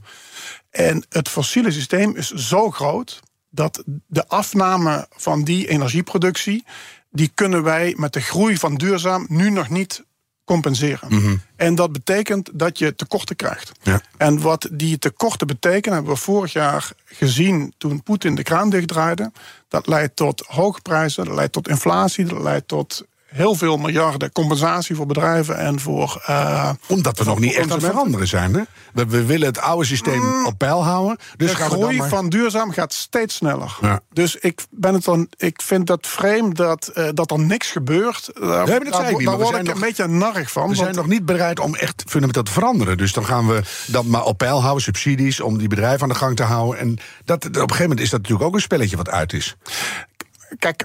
En 0.71 1.05
het 1.09 1.29
fossiele 1.29 1.71
systeem 1.71 2.17
is 2.17 2.31
zo 2.31 2.71
groot 2.71 3.21
dat 3.51 3.83
de 4.07 4.29
afname 4.29 5.07
van 5.11 5.45
die 5.45 5.69
energieproductie, 5.69 6.65
die 7.11 7.31
kunnen 7.35 7.63
wij 7.63 7.95
met 7.97 8.13
de 8.13 8.21
groei 8.21 8.57
van 8.57 8.75
duurzaam 8.75 9.27
nu 9.29 9.51
nog 9.51 9.69
niet 9.69 10.05
compenseren. 10.53 11.41
En 11.57 11.75
dat 11.75 11.93
betekent 11.93 12.51
dat 12.53 12.79
je 12.79 12.95
tekorten 12.95 13.37
krijgt. 13.37 13.73
Ja. 13.83 14.01
En 14.17 14.41
wat 14.41 14.69
die 14.73 14.99
tekorten 14.99 15.47
betekenen, 15.47 15.97
hebben 15.97 16.15
we 16.15 16.21
vorig 16.21 16.53
jaar 16.53 16.91
gezien 17.05 17.75
toen 17.79 18.03
Poetin 18.03 18.35
de 18.35 18.43
kraan 18.43 18.71
dichtdraaide. 18.71 19.33
Dat 19.69 19.87
leidt 19.87 20.17
tot 20.17 20.45
hoge 20.47 20.81
prijzen, 20.81 21.25
dat 21.25 21.35
leidt 21.35 21.53
tot 21.53 21.69
inflatie, 21.69 22.25
dat 22.25 22.43
leidt 22.43 22.69
tot 22.69 23.05
heel 23.33 23.55
veel 23.55 23.77
miljarden 23.77 24.33
compensatie 24.33 24.97
voor 24.97 25.07
bedrijven 25.07 25.59
en 25.59 25.81
voor. 25.81 26.23
eh, 26.27 26.71
Omdat 26.87 27.19
we 27.19 27.25
nog 27.25 27.39
niet 27.39 27.55
echt 27.55 27.71
aan 27.71 27.77
het 27.79 27.87
veranderen 27.87 28.29
zijn. 28.29 28.55
Hè? 28.55 28.63
We, 28.93 29.07
we 29.07 29.25
willen 29.25 29.47
het 29.47 29.59
oude 29.59 29.85
systeem 29.87 30.45
op 30.47 30.59
peil 30.59 30.85
houden. 30.85 31.17
Dus 31.37 31.51
de 31.51 31.57
we 31.57 31.63
groei 31.63 31.97
maar- 31.97 32.09
van 32.09 32.29
duurzaam 32.29 32.71
gaat 32.73 32.93
steeds 32.93 33.35
sneller. 33.35 33.79
Ja. 33.81 34.01
Dus 34.13 34.37
ik, 34.37 34.63
ben 34.71 34.95
het 34.95 35.05
dan, 35.05 35.29
ik 35.37 35.63
vind 35.63 35.87
dat 35.87 36.07
vreemd 36.07 36.57
dat, 36.57 36.87
eh, 36.95 37.09
dat 37.15 37.31
er 37.31 37.39
niks 37.39 37.71
gebeurt. 37.71 38.31
Daar, 38.35 38.67
dat 38.67 38.69
zei 38.69 38.79
ik 38.85 38.91
daar, 38.93 39.03
niet, 39.03 39.15
maar 39.15 39.25
daar 39.25 39.33
we 39.37 39.43
word 39.43 39.49
zijn 39.49 39.61
ik 39.61 39.67
nog- 39.67 39.75
een 39.75 39.81
beetje 39.89 40.07
narig 40.07 40.51
van. 40.51 40.69
We 40.69 40.75
zijn 40.75 40.95
nog 40.95 41.07
niet 41.07 41.25
bereid 41.27 41.61
om 41.61 41.75
echt 41.75 42.03
fundamenteel 42.07 42.43
te 42.43 42.53
veranderen. 42.53 42.97
Dus 42.97 43.13
dan 43.13 43.25
gaan 43.25 43.47
we 43.47 43.63
dat 43.87 44.05
maar 44.05 44.25
op 44.25 44.39
peil 44.39 44.61
houden, 44.63 44.83
subsidies, 44.83 45.41
om 45.41 45.59
die 45.59 45.69
bedrijven 45.69 46.03
aan 46.03 46.09
de 46.09 46.15
gang 46.15 46.37
te 46.37 46.43
houden. 46.43 46.81
En 46.81 46.99
dat, 47.25 47.45
op 47.47 47.55
een 47.55 47.61
gegeven 47.61 47.83
moment 47.83 48.01
is 48.01 48.11
dat 48.11 48.21
natuurlijk 48.21 48.49
ook 48.49 48.55
een 48.55 48.61
spelletje 48.61 48.97
wat 48.97 49.11
uit 49.11 49.33
is. 49.33 49.57
Kijk, 50.59 50.85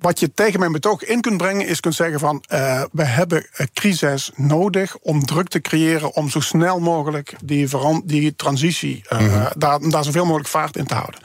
wat 0.00 0.20
je 0.20 0.34
tegen 0.34 0.60
mijn 0.60 0.72
betoog 0.72 1.04
in 1.04 1.20
kunt 1.20 1.36
brengen, 1.36 1.66
is 1.66 1.80
kunt 1.80 1.94
zeggen 1.94 2.20
van 2.20 2.44
eh, 2.48 2.82
we 2.92 3.04
hebben 3.04 3.46
een 3.52 3.68
crisis 3.72 4.30
nodig 4.36 4.96
om 4.96 5.24
druk 5.24 5.48
te 5.48 5.60
creëren 5.60 6.14
om 6.14 6.30
zo 6.30 6.40
snel 6.40 6.80
mogelijk 6.80 7.34
die, 7.44 7.68
die 8.04 8.36
transitie, 8.36 9.02
eh, 9.08 9.46
daar, 9.56 9.80
daar 9.80 10.04
zoveel 10.04 10.24
mogelijk 10.24 10.48
vaart 10.48 10.76
in 10.76 10.86
te 10.86 10.94
houden. 10.94 11.20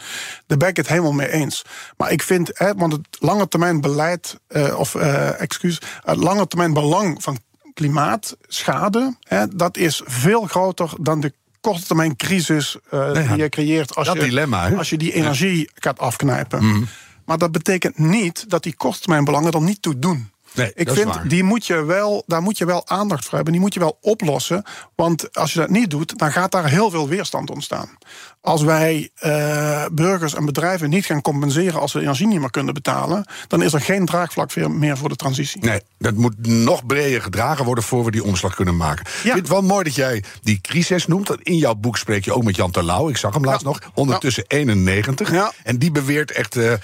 Daar 0.48 0.58
ben 0.58 0.68
ik 0.68 0.78
het 0.78 0.88
helemaal 0.88 1.12
mee 1.12 1.32
eens. 1.32 1.66
Maar 1.98 2.12
ik 2.12 2.22
vind, 2.22 2.52
hè, 2.54 2.74
want 2.74 2.92
het 2.92 3.08
lange 3.20 3.48
termijn 3.48 3.82
beleid, 3.82 4.40
eh, 4.48 4.80
of 4.80 4.96
excuus, 4.96 5.82
het 6.04 6.18
lange 6.18 6.48
termijn 6.48 6.74
belang 6.74 7.24
van 7.24 7.40
klimaatschade, 7.74 9.16
hè, 9.20 9.48
dat 9.48 9.78
is 9.78 10.02
veel 10.06 10.42
groter 10.42 10.94
dan 11.00 11.20
de 11.20 11.34
korte 11.62 11.86
termijn 11.86 12.16
crisis 12.16 12.78
ja, 12.92 13.12
die 13.14 13.36
je 13.36 13.50
creëert 13.50 13.96
als 13.96 14.08
dat 14.08 14.16
je, 14.16 14.22
dilemma, 14.22 14.72
als 14.72 14.90
je 14.90 14.98
die 14.98 15.14
energie 15.14 15.70
gaat 15.74 16.00
afknijpen. 16.00 16.88
Maar 17.26 17.38
dat 17.38 17.52
betekent 17.52 17.98
niet 17.98 18.50
dat 18.50 18.64
die 18.64 18.76
korttermijnbelangen 18.76 19.52
er 19.52 19.62
niet 19.62 19.82
toe 19.82 20.00
doen. 20.00 20.30
Nee, 20.56 20.72
ik 20.76 20.90
vind, 20.90 21.30
die 21.30 21.44
moet 21.44 21.66
je 21.66 21.84
wel, 21.84 22.24
daar 22.28 22.42
moet 22.42 22.58
je 22.58 22.66
wel 22.66 22.88
aandacht 22.88 23.24
voor 23.26 23.34
hebben. 23.34 23.54
Die 23.54 23.62
moet 23.62 23.74
je 23.74 23.80
wel 23.80 23.98
oplossen. 24.02 24.64
Want 24.96 25.36
als 25.36 25.54
je 25.54 25.60
dat 25.60 25.70
niet 25.70 25.90
doet, 25.90 26.18
dan 26.18 26.32
gaat 26.32 26.52
daar 26.52 26.70
heel 26.70 26.90
veel 26.90 27.08
weerstand 27.08 27.50
ontstaan. 27.50 27.98
Als 28.46 28.62
wij 28.62 29.10
eh, 29.16 29.86
burgers 29.92 30.36
en 30.36 30.46
bedrijven 30.46 30.90
niet 30.90 31.06
gaan 31.06 31.22
compenseren 31.22 31.80
als 31.80 31.92
ze 31.92 31.98
de 31.98 32.04
energie 32.04 32.28
niet 32.28 32.40
meer 32.40 32.50
kunnen 32.52 32.74
betalen, 32.74 33.26
dan 33.48 33.62
is 33.62 33.74
er 33.74 33.82
geen 33.82 34.06
draagvlak 34.06 34.56
meer- 34.56 34.98
voor 34.98 35.10
de 35.10 35.16
transitie. 35.16 35.62
Nee, 35.62 35.82
dat 35.98 36.14
moet 36.14 36.48
nog 36.48 36.86
breder 36.86 37.22
gedragen 37.22 37.66
worden 37.66 37.84
voor 37.84 38.06
we 38.06 38.12
die 38.12 38.24
omslag 38.24 38.56
kunnen 38.56 38.76
maken. 38.78 39.06
Ik 39.06 39.12
vind 39.22 39.36
het 39.36 39.48
wel 39.48 39.62
mooi 39.62 39.84
dat 39.84 39.96
jij 39.96 40.24
die 40.44 40.62
crisis 40.62 41.08
noemt. 41.08 41.36
In 41.44 41.58
jouw 41.58 41.76
boek 41.76 41.98
spreek 41.98 42.26
je 42.26 42.34
ook 42.34 42.44
met 42.44 42.56
Jan 42.56 42.72
Terlouw. 42.72 43.10
Ik 43.10 43.18
zag 43.18 43.34
hem 43.34 43.46
laatst 43.46 43.62
Ja. 43.62 43.68
nog. 43.68 43.80
Ondertussen 43.94 44.44
91. 44.48 45.32
Ja. 45.32 45.52
En 45.64 45.78
die 45.78 45.92
beweert 45.92 46.32
echt 46.32 46.56
eh, 46.56 46.74
eh, 46.74 46.80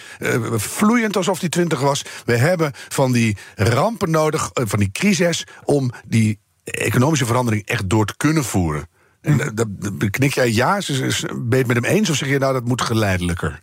vloeiend 0.55 1.17
alsof 1.17 1.39
hij 1.39 1.49
20 1.49 1.79
was. 1.79 2.05
We 2.25 2.35
hebben 2.37 2.71
van 2.89 3.11
die 3.11 3.37
rampen 3.55 4.11
nodig, 4.11 4.49
van 4.53 4.79
die 4.79 4.91
crisis, 4.91 5.43
om 5.63 5.91
die 6.07 6.39
economische 6.63 7.25
verandering 7.25 7.65
echt 7.67 7.89
door 7.89 8.05
te 8.05 8.17
kunnen 8.17 8.43
voeren. 8.43 8.89
En 9.21 9.39
eh, 9.39 9.47
dat, 9.53 9.67
dat- 9.81 10.09
knik 10.09 10.33
jij 10.33 10.51
ja? 10.51 10.77
Is- 10.77 10.89
is- 10.89 11.21
Ben 11.21 11.49
je 11.49 11.55
het 11.57 11.67
met 11.67 11.75
hem 11.75 11.85
eens 11.85 12.09
of 12.09 12.15
zeg 12.15 12.29
je 12.29 12.37
nou 12.37 12.53
dat 12.53 12.65
moet 12.65 12.81
geleidelijker? 12.81 13.59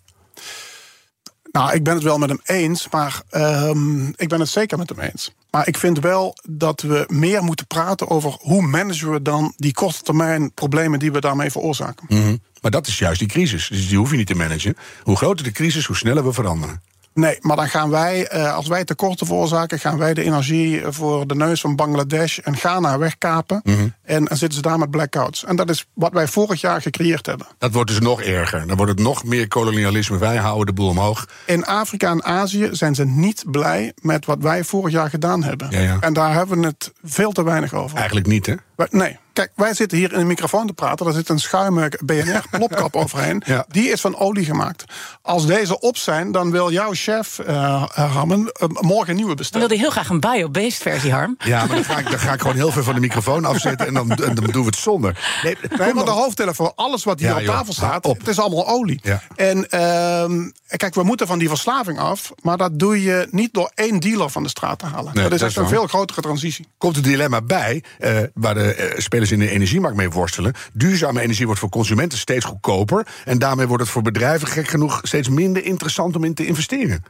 Nou, 1.53 1.73
ik 1.73 1.83
ben 1.85 1.95
het 1.95 2.03
wel 2.03 2.19
met 2.19 2.29
hem 2.29 2.41
eens, 2.45 2.89
maar 2.91 3.23
ehm, 3.31 4.07
ik 4.09 4.29
ben 4.29 4.41
het 4.41 4.49
zeker 4.49 4.79
met 4.79 4.89
hem 4.89 4.99
eens. 5.01 5.35
Maar 5.51 5.69
ik 5.69 5.77
vind 5.77 5.99
wel 5.99 6.37
dat 6.49 6.81
we 6.81 7.05
meer 7.09 7.43
moeten 7.43 7.67
praten 7.67 8.09
over 8.11 8.37
hoe 8.41 8.63
managen 8.63 9.11
we 9.13 9.23
dan 9.23 9.53
die 9.57 9.73
korte 9.73 10.03
termijn 10.03 10.55
problemen 10.55 10.99
die 10.99 11.13
we 11.13 11.21
daarmee 11.21 11.51
veroorzaken. 11.51 12.07
Mhm. 12.09 12.37
Maar 12.61 12.71
dat 12.71 12.87
is 12.87 12.99
juist 12.99 13.19
die 13.19 13.29
crisis. 13.29 13.69
Dus 13.69 13.89
die 13.89 13.99
hoef 13.99 14.11
je 14.11 14.17
niet 14.17 14.27
te 14.27 14.35
managen. 14.35 14.77
Hoe 15.03 15.17
groter 15.17 15.45
de 15.45 15.51
crisis, 15.53 15.87
hoe 15.87 15.97
sneller 15.97 16.25
we 16.25 16.33
veranderen. 16.33 16.83
Nee, 17.19 17.39
maar 17.41 17.57
dan 17.57 17.69
gaan 17.69 17.91
wij, 17.91 18.27
eh, 18.27 18.55
als 18.55 18.69
wij 18.69 18.85
tekorten 18.85 19.27
veroorzaken, 19.27 19.79
gaan 19.79 19.99
wij 19.99 20.15
de 20.15 20.23
energie 20.23 20.83
voor 20.89 21.27
de 21.27 21.35
neus 21.35 21.61
van 21.61 21.77
Bangladesh 21.77 22.39
en 22.39 22.57
Ghana 22.57 22.99
wegkapen. 22.99 23.61
Mhm. 23.65 23.89
En 24.03 24.25
dan 24.25 24.37
zitten 24.37 24.59
ze 24.59 24.63
daar 24.63 24.79
met 24.79 24.91
blackouts. 24.91 25.45
En 25.45 25.57
dat 25.57 25.71
is 25.71 25.87
wat 25.95 26.13
wij 26.13 26.29
vorig 26.29 26.61
jaar 26.61 26.83
gecreëerd 26.83 27.27
hebben. 27.27 27.47
Dat 27.59 27.73
wordt 27.73 27.91
dus 27.91 28.01
nog 28.01 28.23
erger. 28.23 28.67
Dan 28.67 28.77
wordt 28.77 28.93
het 28.93 29.01
nog 29.01 29.25
meer 29.25 29.49
kolonialisme. 29.49 30.19
Wij 30.19 30.37
houden 30.37 30.67
de 30.67 30.73
boel 30.73 30.89
omhoog. 30.89 31.29
In 31.47 31.65
Afrika 31.65 32.11
en 32.11 32.25
Azië 32.25 32.69
zijn 32.73 32.95
ze 32.95 33.05
niet 33.05 33.45
blij 33.51 33.93
met 34.01 34.25
wat 34.25 34.43
wij 34.43 34.65
vorig 34.65 34.93
jaar 34.93 35.11
gedaan 35.11 35.43
hebben. 35.43 35.71
Ja, 35.71 35.81
ja. 35.81 35.97
En 36.01 36.13
daar 36.13 36.35
hebben 36.35 36.61
we 36.61 36.67
het 36.67 36.93
veel 37.03 37.33
te 37.33 37.45
weinig 37.45 37.75
over. 37.75 37.97
Eigenlijk 37.97 38.27
niet, 38.27 38.47
hè? 38.47 38.55
Nee. 38.91 39.19
Kijk, 39.39 39.51
wij 39.55 39.75
zitten 39.75 39.99
hier 39.99 40.13
in 40.13 40.21
een 40.21 40.27
microfoon 40.27 40.67
te 40.67 40.73
praten. 40.73 41.05
Daar 41.07 41.15
zit 41.15 41.29
een 41.29 41.39
schuime 41.39 41.93
BNR-plopkap 42.05 42.97
overheen. 43.03 43.43
Ja. 43.47 43.65
Die 43.69 43.89
is 43.91 44.01
van 44.01 44.17
olie 44.19 44.45
gemaakt. 44.45 44.85
Als 45.23 45.47
deze 45.47 45.81
op 45.81 45.97
zijn, 45.97 46.33
dan 46.33 46.51
wil 46.51 46.73
jouw 46.73 46.91
chef, 46.93 47.39
eh 47.39 47.83
Harmen, 47.89 48.53
eh, 48.53 48.69
morgen 48.69 49.09
een 49.09 49.15
nieuwe 49.15 49.29
Dan 49.29 49.37
bestellen. 49.37 49.69
wilde 49.69 49.83
heel 49.83 49.93
graag 49.93 50.09
een 50.09 50.21
bio-based 50.21 50.83
versie, 50.83 51.13
Harm. 51.13 51.37
Ja, 51.39 51.59
maar 51.59 51.69
dan 51.75 51.85
ga, 51.85 51.99
ik, 51.99 52.11
dan 52.11 52.19
ga 52.19 52.33
ik 52.33 52.41
gewoon 52.41 52.57
heel 52.57 52.71
veel 52.73 52.83
van 52.83 52.95
de 52.95 53.01
microfoon 53.01 53.45
afzetten 53.45 53.87
en 53.87 53.95
dan, 53.95 54.11
en 54.11 54.35
dan 54.35 54.45
doen 54.51 54.63
we 54.63 54.67
het 54.67 54.77
zonder. 54.77 55.41
Nee, 55.43 55.57
Nee, 55.79 55.95
maar 55.95 56.05
de 56.05 56.11
hoofdtelefoon, 56.11 56.73
alles 56.75 57.05
wat 57.05 57.19
hier 57.19 57.29
Ja, 57.29 57.35
op 57.35 57.41
joh, 57.41 57.55
tafel 57.55 57.73
staat, 57.73 58.05
op. 58.07 58.19
het 58.19 58.29
is 58.29 58.39
allemaal 58.39 58.69
olie. 58.69 59.01
Ja. 59.03 59.23
En 59.37 59.69
ehm, 59.71 60.51
kijk, 60.77 60.95
we 60.95 61.03
moeten 61.03 61.27
van 61.27 61.39
die 61.39 61.49
verslaving 61.49 61.99
af. 61.99 62.33
Maar 62.43 62.57
dat 62.57 62.79
doe 62.79 63.03
je 63.03 63.29
niet 63.31 63.55
door 63.55 63.71
één 63.75 64.01
dealer 64.01 64.31
van 64.31 64.43
de 64.43 64.49
straat 64.49 64.79
te 64.79 64.87
halen. 64.87 65.15
Nee, 65.15 65.23
dat 65.25 65.33
is 65.33 65.39
dat 65.39 65.49
echt 65.49 65.57
is 65.59 65.63
een 65.63 65.69
veel 65.69 65.87
grotere 65.87 66.21
transitie. 66.21 66.67
komt 66.79 66.95
het 66.97 67.05
dilemma 67.05 67.41
bij, 67.43 67.83
eh, 67.99 68.17
waar 68.35 68.55
de 68.55 68.75
eh, 68.75 68.99
spelers 69.29 69.31
in 69.31 69.39
de 69.39 69.51
energiemarkt 69.51 69.97
mee 69.97 70.11
worstelen. 70.11 70.53
Duurzame 70.73 71.21
energie 71.21 71.45
wordt 71.45 71.61
voor 71.61 71.69
consumenten 71.69 72.19
steeds 72.19 72.45
goedkoper. 72.45 73.07
En 73.25 73.39
daarmee 73.39 73.67
wordt 73.67 73.83
het 73.83 73.93
voor 73.93 74.03
bedrijven 74.03 74.49
gek 74.49 74.69
genoeg 74.69 75.01
steeds 75.03 75.29
minder 75.29 75.65
interessant 75.65 76.17
om 76.17 76.25
in 76.25 76.35
te 76.35 76.47
investeren. 76.47 77.05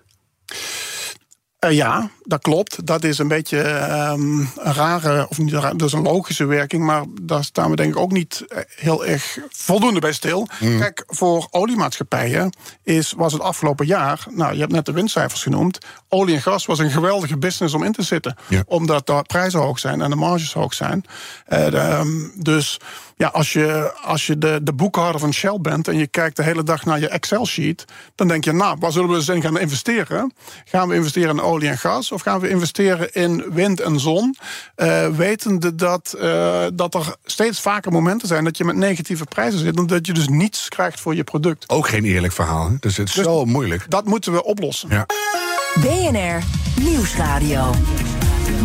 Eh, 1.58 1.72
ja, 1.72 2.10
dat 2.24 2.42
klopt. 2.42 2.86
Dat 2.86 3.04
is 3.04 3.18
een 3.18 3.28
beetje 3.28 3.60
ehm, 3.60 4.38
een 4.38 4.74
rare, 4.74 5.26
of 5.28 5.38
niet 5.38 5.52
raar, 5.52 5.76
dat 5.76 5.88
is 5.88 5.92
een 5.92 6.02
logische 6.02 6.44
werking, 6.44 6.84
maar 6.84 7.04
daar 7.22 7.44
staan 7.44 7.70
we 7.70 7.76
denk 7.76 7.92
ik 7.94 7.98
ook 7.98 8.12
niet 8.12 8.44
eh, 8.48 8.58
heel 8.76 9.06
erg 9.06 9.38
voldoende 9.48 10.00
bij 10.00 10.12
stil. 10.12 10.48
Kijk, 10.58 11.04
voor 11.06 11.48
oliemaatschappijen 11.50 12.52
is, 12.82 13.12
was 13.16 13.32
het 13.32 13.42
afgelopen 13.42 13.86
jaar, 13.86 14.26
nou 14.30 14.52
je 14.52 14.60
hebt 14.60 14.72
net 14.72 14.86
de 14.86 14.92
winstcijfers 14.92 15.42
genoemd, 15.42 15.78
olie 16.08 16.34
en 16.34 16.42
gas 16.42 16.66
was 16.66 16.78
een 16.78 16.90
geweldige 16.90 17.38
business 17.38 17.74
om 17.74 17.82
in 17.82 17.92
te 17.92 18.02
zitten. 18.02 18.36
Omdat 18.66 19.06
de 19.06 19.22
prijzen 19.26 19.60
hoog 19.60 19.78
zijn 19.78 20.00
en 20.00 20.10
de 20.10 20.16
marges 20.16 20.52
hoog 20.52 20.74
zijn. 20.74 21.04
Eh, 21.46 21.70
de, 21.70 21.76
ehm, 21.76 22.08
dus 22.34 22.78
ja, 23.18 23.28
als 23.28 23.52
je, 23.52 23.92
als 24.02 24.26
je 24.26 24.38
de, 24.38 24.60
de 24.62 24.72
boekhouder 24.72 25.20
van 25.20 25.32
Shell 25.32 25.58
bent 25.60 25.88
en 25.88 25.98
je 25.98 26.06
kijkt 26.06 26.37
de 26.37 26.42
hele 26.42 26.62
dag 26.62 26.84
naar 26.84 27.00
je 27.00 27.08
Excel-sheet, 27.08 27.84
dan 28.14 28.28
denk 28.28 28.44
je, 28.44 28.52
nou, 28.52 28.76
waar 28.80 28.92
zullen 28.92 29.08
we 29.08 29.14
eens 29.16 29.28
in 29.28 29.42
gaan 29.42 29.58
investeren? 29.58 30.32
Gaan 30.64 30.88
we 30.88 30.94
investeren 30.94 31.30
in 31.30 31.42
olie 31.42 31.68
en 31.68 31.78
gas 31.78 32.12
of 32.12 32.22
gaan 32.22 32.40
we 32.40 32.48
investeren 32.48 33.12
in 33.12 33.44
wind 33.52 33.80
en 33.80 34.00
zon? 34.00 34.37
Eh, 34.75 35.08
wetende 35.08 35.75
dat, 35.75 36.12
eh, 36.20 36.64
dat 36.75 36.94
er 36.94 37.14
steeds 37.25 37.60
vaker 37.60 37.92
momenten 37.92 38.28
zijn 38.28 38.44
dat 38.44 38.56
je 38.56 38.64
met 38.64 38.76
negatieve 38.76 39.25
prijzen 39.25 39.58
zit, 39.58 39.78
omdat 39.78 40.06
je 40.06 40.12
dus 40.12 40.28
niets 40.28 40.68
krijgt 40.68 41.00
voor 41.00 41.14
je 41.14 41.25
product. 41.25 41.68
Ook 41.68 41.88
geen 41.88 42.04
eerlijk 42.04 42.32
verhaal. 42.32 42.68
Hè? 42.70 42.76
Dus 42.80 42.96
het 42.96 43.08
is 43.08 43.14
Dus- 43.14 43.25
zo 43.25 43.44
moeilijk. 43.44 43.90
Dat 43.90 44.04
moeten 44.04 44.32
we 44.32 44.44
oplossen. 44.44 44.88
Ja. 44.90 45.06
BNR 45.80 46.42
Nieuwsradio. 46.82 47.75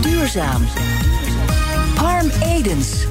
Duurzaam. 0.02 0.66
Harm 1.96 2.30
Edens. 2.44 3.06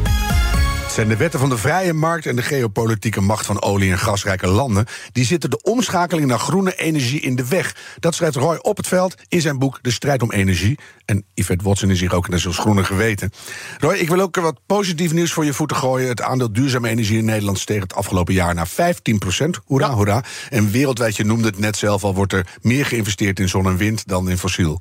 Zijn 0.92 1.08
de 1.08 1.16
wetten 1.16 1.40
van 1.40 1.48
de 1.48 1.56
vrije 1.56 1.92
markt 1.92 2.26
en 2.26 2.36
de 2.36 2.42
geopolitieke 2.42 3.20
macht 3.20 3.46
van 3.46 3.62
olie- 3.62 3.90
en 3.90 3.98
gasrijke 3.98 4.46
landen. 4.46 4.86
Die 5.12 5.24
zitten 5.24 5.50
de 5.50 5.62
omschakeling 5.62 6.26
naar 6.26 6.38
groene 6.38 6.76
energie 6.76 7.20
in 7.20 7.36
de 7.36 7.48
weg. 7.48 7.76
Dat 7.98 8.14
schrijft 8.14 8.36
Roy 8.36 8.56
op 8.56 8.76
het 8.76 8.86
veld 8.86 9.14
in 9.28 9.40
zijn 9.40 9.58
boek 9.58 9.78
De 9.82 9.90
strijd 9.90 10.22
om 10.22 10.30
energie. 10.32 10.78
En 11.04 11.24
Yvette 11.34 11.64
Watson 11.64 11.90
is 11.90 12.00
hier 12.00 12.14
ook 12.14 12.28
net 12.28 12.40
zoals 12.40 12.58
groene 12.58 12.84
geweten. 12.84 13.30
Roy, 13.78 13.94
ik 13.94 14.08
wil 14.08 14.20
ook 14.20 14.36
wat 14.36 14.60
positief 14.66 15.12
nieuws 15.12 15.32
voor 15.32 15.44
je 15.44 15.52
voeten 15.52 15.76
gooien. 15.76 16.08
Het 16.08 16.22
aandeel 16.22 16.52
duurzame 16.52 16.88
energie 16.88 17.18
in 17.18 17.24
Nederland 17.24 17.58
steeg 17.58 17.80
het 17.80 17.94
afgelopen 17.94 18.34
jaar 18.34 18.54
naar 18.54 18.68
15 18.68 19.18
procent. 19.18 19.60
Hoera, 19.64 19.90
hoera. 19.90 20.24
En 20.50 20.70
wereldwijd, 20.70 21.16
je 21.16 21.24
noemde 21.24 21.48
het 21.48 21.58
net 21.58 21.76
zelf 21.76 22.04
al, 22.04 22.14
wordt 22.14 22.32
er 22.32 22.46
meer 22.60 22.86
geïnvesteerd 22.86 23.40
in 23.40 23.48
zon 23.48 23.66
en 23.66 23.76
wind 23.76 24.08
dan 24.08 24.30
in 24.30 24.38
fossiel. 24.38 24.80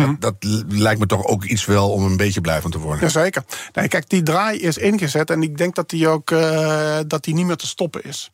Dat, 0.00 0.20
dat 0.40 0.64
lijkt 0.68 1.00
me 1.00 1.06
toch 1.06 1.24
ook 1.24 1.44
iets 1.44 1.64
wel 1.64 1.90
om 1.90 2.04
een 2.04 2.16
beetje 2.16 2.40
blij 2.40 2.60
van 2.60 2.70
te 2.70 2.78
worden. 2.78 3.00
Jazeker. 3.00 3.44
Nee, 3.72 3.88
kijk, 3.88 4.08
die 4.08 4.22
draai 4.22 4.58
is 4.58 4.76
ingezet 4.76 5.30
en 5.30 5.42
ik 5.42 5.58
denk 5.58 5.74
dat 5.74 5.90
die 5.90 6.08
ook 6.08 6.30
eh, 6.30 6.98
dat 7.06 7.24
die 7.24 7.34
niet 7.34 7.46
meer 7.46 7.56
te 7.56 7.66
stoppen 7.66 8.04
is. 8.04 8.30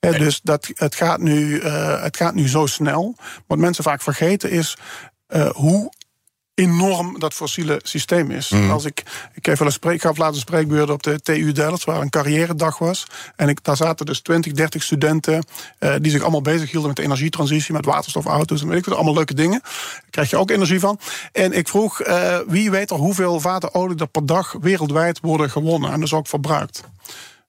Dus 0.00 0.40
dat, 0.42 0.70
het, 0.74 0.94
gaat 0.94 1.20
nu, 1.20 1.58
eh, 1.58 2.02
het 2.02 2.16
gaat 2.16 2.34
nu 2.34 2.48
zo 2.48 2.66
snel. 2.66 3.16
Wat 3.46 3.58
mensen 3.58 3.84
vaak 3.84 4.02
vergeten 4.02 4.50
is 4.50 4.76
eh, 5.26 5.50
hoe 5.50 5.92
enorm 6.58 7.18
dat 7.18 7.34
fossiele 7.34 7.80
systeem 7.82 8.30
is. 8.30 8.52
Als 8.70 8.84
ik, 8.84 9.02
ik 9.34 9.46
heb 9.46 9.58
wel 9.58 9.66
een 9.66 9.72
spreek, 9.72 10.00
gaf 10.00 10.16
laatst 10.16 10.34
een 10.34 10.40
spreekbeurt 10.40 10.90
op 10.90 11.02
de 11.02 11.20
TU 11.20 11.52
Delft, 11.52 11.84
waar 11.84 12.00
een 12.00 12.10
carrière-dag 12.10 12.78
was. 12.78 13.06
En 13.36 13.48
ik, 13.48 13.64
daar 13.64 13.76
zaten 13.76 14.06
dus 14.06 14.20
20, 14.20 14.52
30 14.52 14.82
studenten 14.82 15.44
eh, 15.78 15.94
die 16.00 16.10
zich 16.10 16.22
allemaal 16.22 16.42
bezig 16.42 16.70
hielden 16.70 16.88
met 16.88 16.96
de 16.96 17.02
energietransitie, 17.02 17.72
met 17.72 17.84
waterstofauto's 17.84 18.62
en 18.62 18.68
weet 18.68 18.78
ik 18.78 18.84
wat, 18.84 18.94
allemaal 18.94 19.14
leuke 19.14 19.34
dingen. 19.34 19.60
Daar 19.60 20.02
krijg 20.10 20.30
je 20.30 20.36
ook 20.36 20.50
energie 20.50 20.80
van. 20.80 20.98
En 21.32 21.52
ik 21.52 21.68
vroeg, 21.68 22.00
eh, 22.00 22.38
wie 22.46 22.70
weet 22.70 22.90
er 22.90 22.96
hoeveel 22.96 23.40
vaten 23.40 23.74
olie 23.74 23.98
er 23.98 24.08
per 24.08 24.26
dag 24.26 24.56
wereldwijd 24.60 25.20
worden 25.20 25.50
gewonnen 25.50 25.92
en 25.92 26.00
dus 26.00 26.12
ook 26.12 26.26
verbruikt. 26.26 26.82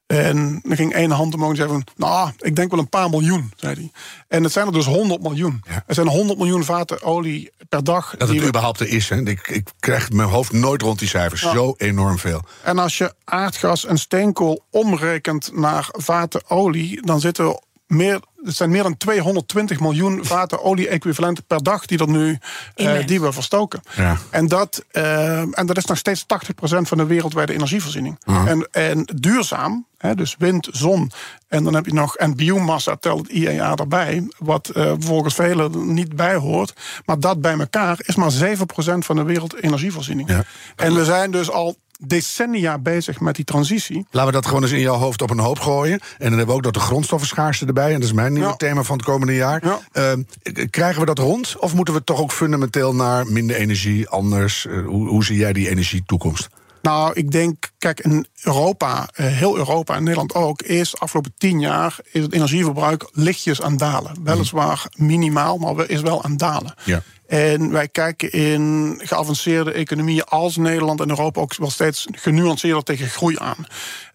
En 0.10 0.62
er 0.70 0.76
ging 0.76 0.94
één 0.94 1.12
hand 1.12 1.34
omhoog 1.34 1.50
en 1.50 1.56
zei 1.56 1.70
van... 1.70 1.84
nou, 1.96 2.32
ik 2.40 2.56
denk 2.56 2.72
wel 2.72 2.80
een 2.80 2.90
paar 2.90 3.10
miljoen, 3.10 3.52
zei 3.56 3.74
hij. 3.76 3.92
En 4.28 4.44
het 4.44 4.52
zijn 4.52 4.68
er 4.68 4.74
dus 4.74 4.86
100 4.86 5.22
miljoen. 5.22 5.62
Ja. 5.70 5.84
Er 5.88 5.94
zijn 5.94 6.08
100 6.08 6.38
miljoen 6.40 6.64
vaten 6.64 7.02
olie 7.04 7.52
per 7.70 7.84
dag. 7.84 8.16
Dat 8.18 8.28
het 8.28 8.40
we- 8.40 8.48
überhaupt 8.48 8.80
er 8.80 8.88
is. 8.88 9.10
Hè. 9.10 9.16
Ik, 9.28 9.48
ik 9.48 9.70
krijg 9.80 10.10
mijn 10.12 10.30
hoofd 10.30 10.52
nooit 10.52 10.82
rond 10.82 11.00
die 11.00 11.08
cijfers. 11.08 11.42
Zo 11.42 11.74
enorm 11.78 12.18
veel. 12.18 12.42
En 12.64 12.80
als 12.80 12.98
je 12.98 13.14
aardgas 13.24 13.86
en 13.86 13.98
steenkool 13.98 14.66
omrekent 14.70 15.52
naar 15.54 15.88
vaten 15.92 16.50
olie... 16.50 17.02
dan 17.06 17.20
zitten 17.20 17.46
we 17.48 17.62
meer... 17.88 18.20
Het 18.44 18.56
zijn 18.56 18.70
meer 18.70 18.84
dan 18.84 18.98
220 18.98 19.80
miljoen 19.80 20.26
vaten 20.26 20.64
olie-equivalenten 20.64 21.44
per 21.44 21.64
dag 21.64 21.86
die, 21.86 22.00
er 22.00 22.10
nu, 22.10 22.38
eh, 22.76 23.06
die 23.06 23.22
we 23.22 23.32
verstoken. 23.32 23.82
Ja. 23.96 24.18
En, 24.30 24.48
dat, 24.48 24.86
eh, 24.92 25.40
en 25.40 25.66
dat 25.66 25.78
is 25.78 25.86
nog 25.86 25.98
steeds 25.98 26.26
80% 26.26 26.88
van 26.88 26.98
de 26.98 27.06
wereldwijde 27.06 27.54
energievoorziening. 27.54 28.18
En, 28.26 28.68
en 28.72 29.08
duurzaam, 29.16 29.86
hè, 29.98 30.16
dus 30.16 30.36
wind, 30.38 30.68
zon 30.72 31.12
en 31.50 31.64
dan 31.64 31.74
heb 31.74 31.86
je 31.86 31.94
nog 31.94 32.16
en 32.16 32.36
biomassa 32.36 32.96
telt 32.96 33.20
het 33.20 33.32
IEA 33.32 33.76
erbij, 33.76 34.28
wat 34.38 34.70
eh, 34.70 34.94
volgens 35.00 35.34
velen 35.34 35.74
er 35.74 35.80
niet 35.80 36.16
bij 36.16 36.36
hoort. 36.36 36.74
Maar 37.06 37.20
dat 37.20 37.42
bij 37.42 37.60
elkaar 37.60 38.00
is 38.06 38.16
maar 38.16 38.32
7% 38.32 39.06
van 39.06 39.16
de 39.16 39.24
wereldenergievoorziening. 39.24 40.30
Ja. 40.30 40.44
En 40.76 40.96
we 40.96 41.06
zijn 41.06 41.32
dus 41.32 41.52
al 41.52 41.76
decennia 42.04 42.78
bezig 42.78 43.20
met 43.20 43.36
die 43.36 43.46
transitie. 43.46 44.06
Laten 44.12 44.30
we 44.30 44.36
dat 44.36 44.46
gewoon 44.46 44.62
eens 44.64 44.72
in 44.72 44.80
jouw 44.80 44.96
hoofd 44.98 45.22
op 45.22 45.30
een 45.30 45.40
hoop 45.40 45.60
gooien. 45.60 46.00
En 46.00 46.08
dan 46.18 46.28
hebben 46.38 46.48
we 46.48 46.54
ook 46.54 46.62
nog 46.64 46.72
de 46.74 46.80
grondstoffenschaarste 46.80 47.66
erbij. 47.66 47.88
En 47.88 47.94
dat 48.00 48.04
is 48.10 48.14
mijn 48.14 48.34
nieuwe 48.34 48.48
Ja. 48.50 48.56
thema 48.56 48.84
van 48.84 48.98
het 48.98 49.06
komende 49.06 49.36
jaar. 49.36 49.66
Ja. 49.66 50.16
K- 50.54 50.68
krijgen 50.70 51.00
we 51.00 51.06
dat 51.06 51.20
rond? 51.20 51.56
Of 51.60 51.74
moeten 51.74 51.94
we 51.94 52.04
toch 52.04 52.20
ook 52.20 52.32
fundamenteel 52.32 52.96
naar 52.96 53.28
minder 53.28 53.56
energie, 53.56 54.10
anders? 54.10 54.66
Eh, 54.66 54.86
hoe, 54.86 55.08
hoe 55.08 55.24
zie 55.24 55.38
jij 55.38 55.54
die 55.54 55.70
energietoekomst? 55.70 56.48
Nou, 56.82 57.14
ik 57.14 57.32
denk, 57.32 57.70
kijk, 57.78 58.00
in 58.00 58.26
Europa, 58.44 59.08
eh, 59.14 59.26
heel 59.26 59.58
Europa 59.58 59.96
en 59.96 60.04
Nederland 60.04 60.34
ook, 60.34 60.62
is 60.62 60.92
de 60.92 60.98
afgelopen 60.98 61.34
tien 61.38 61.60
jaar 61.60 62.00
is 62.12 62.22
het 62.22 62.34
energieverbruik 62.34 63.10
lichtjes 63.12 63.62
aan 63.62 63.78
dalen. 63.78 64.16
Weliswaar 64.24 64.86
minimaal, 64.96 65.58
maar 65.58 65.90
is 65.90 66.02
wel 66.02 66.24
aan 66.24 66.38
dalen. 66.38 66.74
Ja. 66.84 67.02
En 67.30 67.72
wij 67.72 67.88
kijken 67.88 68.32
in 68.32 68.96
geavanceerde 69.04 69.72
economieën 69.72 70.24
als 70.24 70.58
Nederland 70.58 71.00
en 71.02 71.10
Europa 71.10 71.42
ook 71.42 71.56
wel 71.56 71.70
steeds 71.70 72.08
genuanceerder 72.12 72.84
tegen 72.84 73.08
groei 73.10 73.36
aan. 73.40 73.66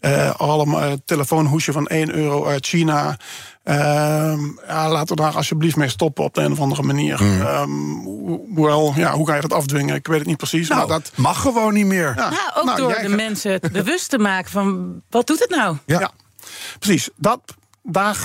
Eh 0.00 0.34
allemaal 0.40 0.80
eh, 0.82 0.92
telefoonhoesje 1.04 1.72
van 1.72 1.86
1 1.86 2.14
euro 2.14 2.46
uit 2.46 2.66
China. 2.66 3.16
Ehm, 3.62 4.40
ja, 4.66 4.88
laten 4.90 5.16
we 5.16 5.22
daar 5.22 5.36
alsjeblieft 5.36 5.76
mee 5.76 5.88
stoppen 5.88 6.24
op 6.24 6.34
de 6.34 6.40
een 6.42 6.52
of 6.52 6.60
andere 6.60 6.82
manier. 6.82 7.20
Ehm, 7.20 7.70
ho- 8.04 8.44
hoewel, 8.54 8.92
ja, 8.96 9.12
hoe 9.12 9.26
ga 9.26 9.34
je 9.34 9.40
dat 9.40 9.52
afdwingen? 9.52 9.94
Ik 9.94 10.06
weet 10.06 10.18
het 10.18 10.26
niet 10.28 10.36
precies. 10.36 10.68
Nou, 10.68 10.80
maar 10.88 10.98
dat, 11.00 11.12
mag 11.14 11.40
gewoon 11.40 11.72
niet 11.74 11.86
meer. 11.86 12.12
ja, 12.16 12.28
Nou, 12.30 12.42
ook 12.56 12.64
nou, 12.64 12.78
door 12.78 12.88
de 12.88 12.94
gaat- 12.94 13.08
mensen 13.16 13.52
het 13.52 13.72
bewust 13.72 14.10
te 14.10 14.18
maken 14.18 14.50
van 14.50 14.94
wat 15.10 15.26
doet 15.26 15.38
het 15.40 15.50
nou? 15.50 15.76
Ja. 15.86 16.00
ja. 16.00 16.10
precies. 16.78 17.08
Dat, 17.16 17.40
daar, 17.86 18.16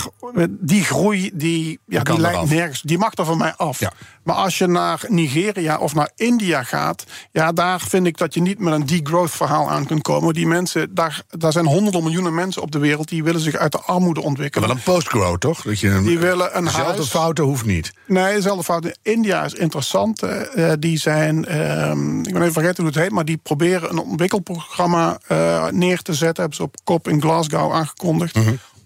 die 0.48 0.84
groei 0.84 1.30
die, 1.34 1.78
ja, 1.86 2.02
die 2.02 2.20
lijkt 2.20 2.36
eraf. 2.36 2.50
nergens. 2.50 2.82
Die 2.82 2.98
mag 2.98 3.14
er 3.14 3.24
van 3.24 3.38
mij 3.38 3.54
af. 3.56 3.78
Ja. 3.80 3.92
Maar 4.24 4.34
als 4.36 4.58
je 4.58 4.66
naar 4.66 5.00
Nigeria 5.08 5.78
of 5.78 5.94
naar 5.94 6.10
India 6.16 6.62
gaat, 6.62 7.04
ja, 7.32 7.52
daar 7.52 7.80
vind 7.80 8.06
ik 8.06 8.18
dat 8.18 8.34
je 8.34 8.40
niet 8.40 8.58
met 8.58 8.72
een 8.72 8.86
degrowth 8.86 9.30
verhaal 9.30 9.70
aan 9.70 9.86
kunt 9.86 10.02
komen. 10.02 10.34
Die 10.34 10.46
mensen, 10.46 10.94
daar, 10.94 11.22
daar 11.28 11.52
zijn 11.52 11.66
honderden 11.66 12.02
miljoenen 12.02 12.34
mensen 12.34 12.62
op 12.62 12.70
de 12.70 12.78
wereld 12.78 13.08
die 13.08 13.24
willen 13.24 13.40
zich 13.40 13.54
uit 13.54 13.72
de 13.72 13.80
armoede 13.80 14.22
ontwikkelen. 14.22 14.68
Wel 14.68 14.76
een 14.76 14.82
postgrow, 14.82 15.36
toch? 15.38 15.62
Dat 15.62 15.80
je 15.80 16.02
Die 16.02 16.18
willen 16.18 16.56
een 16.56 16.64
dezelfde 16.64 16.92
huis. 16.92 17.08
fouten 17.08 17.44
hoeft 17.44 17.64
niet. 17.64 17.92
Nee, 18.06 18.34
dezelfde 18.34 18.64
fout. 18.64 18.98
India 19.02 19.44
is 19.44 19.54
interessant. 19.54 20.22
eh, 20.22 20.72
die 20.78 20.98
zijn, 20.98 21.44
ehm, 21.46 22.18
ik 22.18 22.32
ben 22.32 22.40
even 22.42 22.52
vergeten 22.52 22.82
hoe 22.84 22.92
het 22.92 23.02
heet, 23.02 23.10
maar 23.10 23.24
die 23.24 23.36
proberen 23.36 23.90
een 23.90 23.98
ontwikkelprogramma 23.98 25.18
eh, 25.26 25.66
neer 25.68 26.02
te 26.02 26.14
zetten. 26.14 26.38
Hebben 26.40 26.56
ze 26.56 26.62
op 26.62 26.76
kop 26.84 27.08
in 27.08 27.20
Glasgow 27.20 27.72
aangekondigd. 27.72 28.38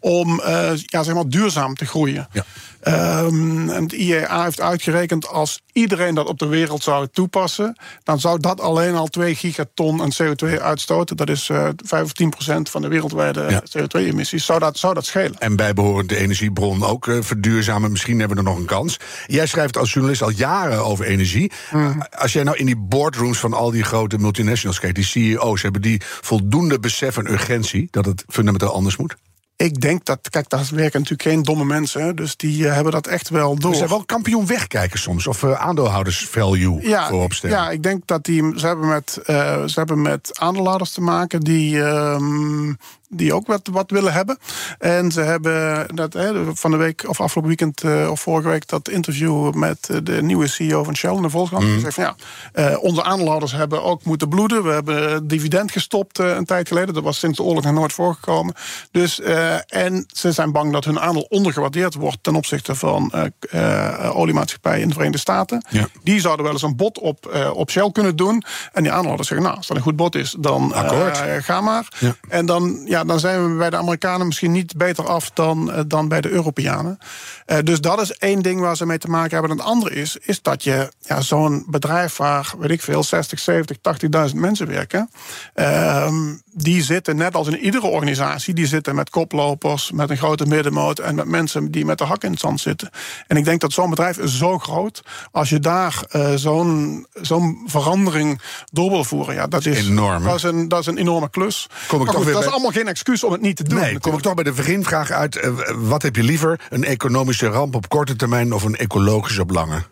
Om 0.05 0.41
eh, 0.41 0.71
ja, 0.77 1.03
zeg 1.03 1.15
maar 1.15 1.29
duurzaam 1.29 1.75
te 1.75 1.87
groeien. 1.87 2.29
Ja. 2.33 2.45
Ehm, 2.81 3.69
en 3.69 3.83
het 3.83 3.93
IEA 3.93 4.45
heeft 4.45 4.61
uitgerekend 4.61 5.29
als 5.29 5.61
iedereen 5.73 6.15
dat 6.15 6.29
op 6.29 6.39
de 6.39 6.47
wereld 6.47 6.83
zou 6.83 7.09
toepassen, 7.13 7.77
dan 8.03 8.21
zou 8.21 8.41
dat 8.41 8.61
alleen 8.61 8.95
al 8.95 9.07
2 9.07 9.35
gigaton 9.35 10.03
aan 10.03 10.13
CO2 10.23 10.61
uitstoten. 10.61 11.17
Dat 11.17 11.29
is 11.29 11.49
eh 11.49 11.69
5 11.85 12.03
of 12.05 12.13
10 12.13 12.31
procent 12.31 12.71
van 12.71 12.83
de 12.83 12.89
wereldwijde 12.89 13.47
Ja. 13.49 13.63
CO2-emissies. 13.79 14.45
Zou 14.45 14.59
dat, 14.59 14.79
zou 14.79 14.95
dat 14.95 15.05
schelen? 15.05 15.39
En 15.39 15.57
bijbehorend 15.57 16.09
de 16.09 16.17
energiebron 16.17 16.85
ook 16.85 17.09
eh, 17.09 17.17
verduurzamen. 17.21 17.91
Misschien 17.91 18.19
hebben 18.19 18.37
we 18.37 18.43
er 18.43 18.49
nog 18.49 18.59
een 18.59 18.67
kans. 18.67 18.97
Jij 19.27 19.47
schrijft 19.47 19.77
als 19.77 19.93
journalist 19.93 20.23
al 20.23 20.31
jaren 20.31 20.85
over 20.85 21.05
energie. 21.05 21.53
Als 22.19 22.33
jij 22.33 22.43
nou 22.43 22.57
in 22.57 22.67
die 22.67 22.79
boardrooms 22.79 23.39
van 23.39 23.53
al 23.53 23.71
die 23.71 23.83
grote 23.85 24.19
multinationals 24.19 24.81
kijkt, 24.81 24.97
die 24.97 25.05
CEO's, 25.05 25.63
hebben 25.63 25.83
die 25.83 26.01
voldoende 26.21 26.79
besef 26.81 27.17
en 27.17 27.33
urgentie 27.33 27.89
dat 27.91 28.05
het 28.05 28.25
fundamenteel 28.29 28.73
anders 28.73 28.97
moet? 28.97 29.17
Ik 29.57 29.81
denk 29.81 30.05
dat, 30.05 30.31
kijk, 30.31 30.49
daar 30.49 30.69
werken 30.71 31.01
natuurlijk 31.01 31.29
geen 31.29 31.43
domme 31.43 31.65
mensen, 31.65 32.17
dus 32.17 32.37
die 32.37 32.67
eh, 32.67 32.75
hebben 32.75 32.93
dat 32.93 33.07
echt 33.07 33.29
wel 33.29 33.57
door. 33.59 33.73
Ze 33.73 33.79
zijn 33.79 33.89
wel 33.89 34.05
kampioen 34.05 34.47
wegkijken 34.47 34.99
soms. 34.99 35.27
Of 35.27 35.43
uh, 35.43 35.53
aandeelhoudersvalue 35.53 36.89
ja, 36.89 37.09
voorop 37.09 37.33
stellen. 37.33 37.57
ja, 37.57 37.71
ik 37.71 37.83
denk 37.83 38.07
dat 38.07 38.25
die, 38.25 38.53
ze 38.57 38.67
hebben 38.67 38.89
met, 38.89 39.19
uh, 39.27 39.65
ze 39.65 39.73
hebben 39.75 40.03
met 40.03 40.39
aandeelhouders 40.39 40.91
te 40.91 41.01
maken 41.01 41.41
die, 41.41 41.79
um, 41.79 42.77
die 43.17 43.35
ook 43.35 43.47
wat, 43.47 43.69
wat 43.73 43.91
willen 43.91 44.13
hebben. 44.13 44.39
En 44.79 45.13
ze 45.13 45.21
hebben 45.21 45.87
dat, 45.97 46.13
hè, 46.13 46.55
van 46.55 46.71
de 46.71 46.77
week 46.77 47.09
of 47.09 47.21
afgelopen 47.21 47.57
weekend 47.57 47.83
uh, 47.83 48.11
of 48.11 48.21
vorige 48.21 48.49
week 48.49 48.69
dat 48.69 48.89
interview 48.89 49.53
met 49.53 49.89
de 50.03 50.23
nieuwe 50.23 50.47
CEO 50.47 50.85
van 50.85 50.97
Shell 50.97 51.15
in 51.15 51.23
de 51.23 51.31
Volkskrant. 51.31 51.81
Zegt 51.81 51.95
van 51.95 52.05
ja, 52.05 52.15
uh, 52.71 52.83
onze 52.83 53.03
aandeelhouders 53.03 53.53
hebben 53.53 53.83
ook 53.83 54.05
moeten 54.05 54.29
bloeden. 54.29 54.65
We 54.65 54.71
hebben 54.71 55.27
dividend 55.29 55.73
gestopt 55.73 56.19
uh, 56.19 56.35
een 56.35 56.45
tijd 56.45 56.69
geleden. 56.69 56.95
Dat 56.95 57.03
was 57.03 57.19
sinds 57.19 57.37
de 57.37 57.43
oorlog 57.43 57.65
nog 57.65 57.73
nooit 57.73 57.93
voorgekomen. 57.93 58.55
Dus, 58.91 59.21
en 59.67 60.07
ze 60.13 60.33
zijn 60.33 60.53
bang 60.53 60.73
dat 60.73 60.85
hun 60.85 61.01
aandeel 61.01 61.27
ondergewaardeerd 61.29 61.95
wordt 61.95 62.19
ten 62.23 62.35
opzichte 62.35 62.75
van 62.75 63.13
oliemaatschappijen 64.13 64.81
in 64.81 64.89
de 64.89 64.95
Verenigde 64.95 65.21
Staten. 65.21 65.65
Ja. 65.69 65.87
Die 66.03 66.21
zouden 66.21 66.45
wel 66.45 66.55
eens 66.55 66.63
een 66.63 66.77
bod 66.77 66.99
op, 66.99 67.51
op 67.53 67.71
Shell 67.71 67.91
kunnen 67.93 68.17
doen. 68.17 68.45
En 68.73 68.83
die 68.83 68.91
aandeelhouders 68.91 69.29
zeggen, 69.29 69.47
nou, 69.47 69.57
als 69.59 69.67
dat 69.67 69.77
een 69.77 69.83
goed 69.83 69.97
bod 69.97 70.15
is, 70.15 70.37
dan 70.39 70.73
ga 71.41 71.61
maar. 71.61 71.89
Ja. 71.99 72.17
En 72.29 72.47
dan, 72.47 72.83
ja, 72.85 73.04
ja, 73.05 73.11
dan 73.11 73.21
zijn 73.21 73.51
we 73.51 73.57
bij 73.57 73.71
de 73.71 73.77
Amerikanen 73.77 74.27
misschien 74.27 74.53
niet 74.53 74.77
beter 74.77 75.07
af 75.07 75.31
dan, 75.31 75.73
eh, 75.73 75.81
dan 75.87 76.09
bij 76.09 76.21
de 76.21 76.31
Europeanen. 76.31 76.99
Uh, 77.47 77.59
dus 77.65 77.81
dat 77.81 78.01
is 78.01 78.13
één 78.13 78.43
ding 78.43 78.61
waar 78.61 78.77
ze 78.77 78.87
mee 78.87 78.99
te 78.99 79.09
maken 79.09 79.31
hebben. 79.31 79.51
En 79.51 79.57
het 79.57 79.67
andere 79.67 79.95
is, 79.95 80.17
is 80.21 80.43
dat 80.43 80.65
je 80.65 80.93
ja, 81.01 81.21
zo'n 81.21 81.65
bedrijf 81.67 82.17
waar, 82.17 82.55
weet 82.59 82.71
ik 82.71 82.83
veel, 82.83 83.03
60, 83.03 83.39
70, 83.39 83.77
80.000 84.31 84.35
mensen 84.35 84.67
werken. 84.67 85.11
Uh, 85.55 86.13
die 86.53 86.83
zitten, 86.83 87.17
net 87.17 87.35
als 87.35 87.49
in 87.49 87.59
iedere 87.59 87.87
organisatie, 87.87 88.55
die 88.55 88.67
zitten 88.67 88.95
met 88.95 89.11
koplopers, 89.11 89.91
met 89.91 90.11
een 90.11 90.17
grote 90.17 90.47
middenmoot 90.47 90.99
en 90.99 91.15
met 91.15 91.27
mensen 91.27 91.71
die 91.71 91.85
met 91.85 91.99
de 91.99 92.05
hak 92.05 92.25
in 92.25 92.31
het 92.31 92.41
zand 92.41 92.61
zitten. 92.61 92.91
En 93.27 93.37
ik 93.37 93.45
denk 93.45 93.61
dat 93.61 93.73
zo'n 93.73 93.91
bedrijf 93.91 94.19
is 94.19 94.39
zo 94.39 94.59
groot. 94.59 95.03
Als 95.31 95.49
je 95.49 95.59
daar 95.59 96.05
uh, 96.13 96.35
zo'n 96.35 97.07
zo'n 97.13 97.63
verandering 97.67 98.41
door 98.73 98.91
wil 98.91 99.05
voeren, 99.05 99.35
ja, 99.35 99.47
dat 99.47 99.67
is 99.67 99.89
enorm. 99.89 100.25
Dat 100.25 100.35
is 100.35 100.43
een, 100.43 100.69
dat 100.69 100.81
is 100.81 100.87
een 100.87 100.99
enorme 100.99 101.31
klus. 101.31 101.67
Kom 101.89 102.01
ik 102.01 102.05
maar 102.05 102.15
toch 102.15 102.15
goed, 102.15 102.25
weer 102.25 102.35
dat 102.35 102.43
bij... 102.43 102.49
is 102.49 102.55
allemaal 102.55 102.83
geen 102.83 102.84
excuus 102.89 103.25
om 103.25 103.33
het 103.33 103.41
niet 103.41 103.57
te 103.57 103.65
doen. 103.65 103.79
Nee, 103.79 103.99
kom 103.99 104.15
ik 104.15 104.21
toch 104.21 104.35
bij 104.35 104.45
de 104.45 104.53
beginvraag 104.53 105.11
uit. 105.11 105.45
Uh, 105.45 105.59
wat 105.75 106.03
heb 106.03 106.17
je 106.17 106.23
liever? 106.23 106.61
Een 106.71 106.85
economische 106.85 107.47
ramp 107.47 107.75
op 107.75 107.89
korte 107.89 108.17
termijn 108.17 108.53
of 108.53 108.63
een 108.63 108.77
ecologische 108.77 109.41
op 109.41 109.51
lange? 109.51 109.83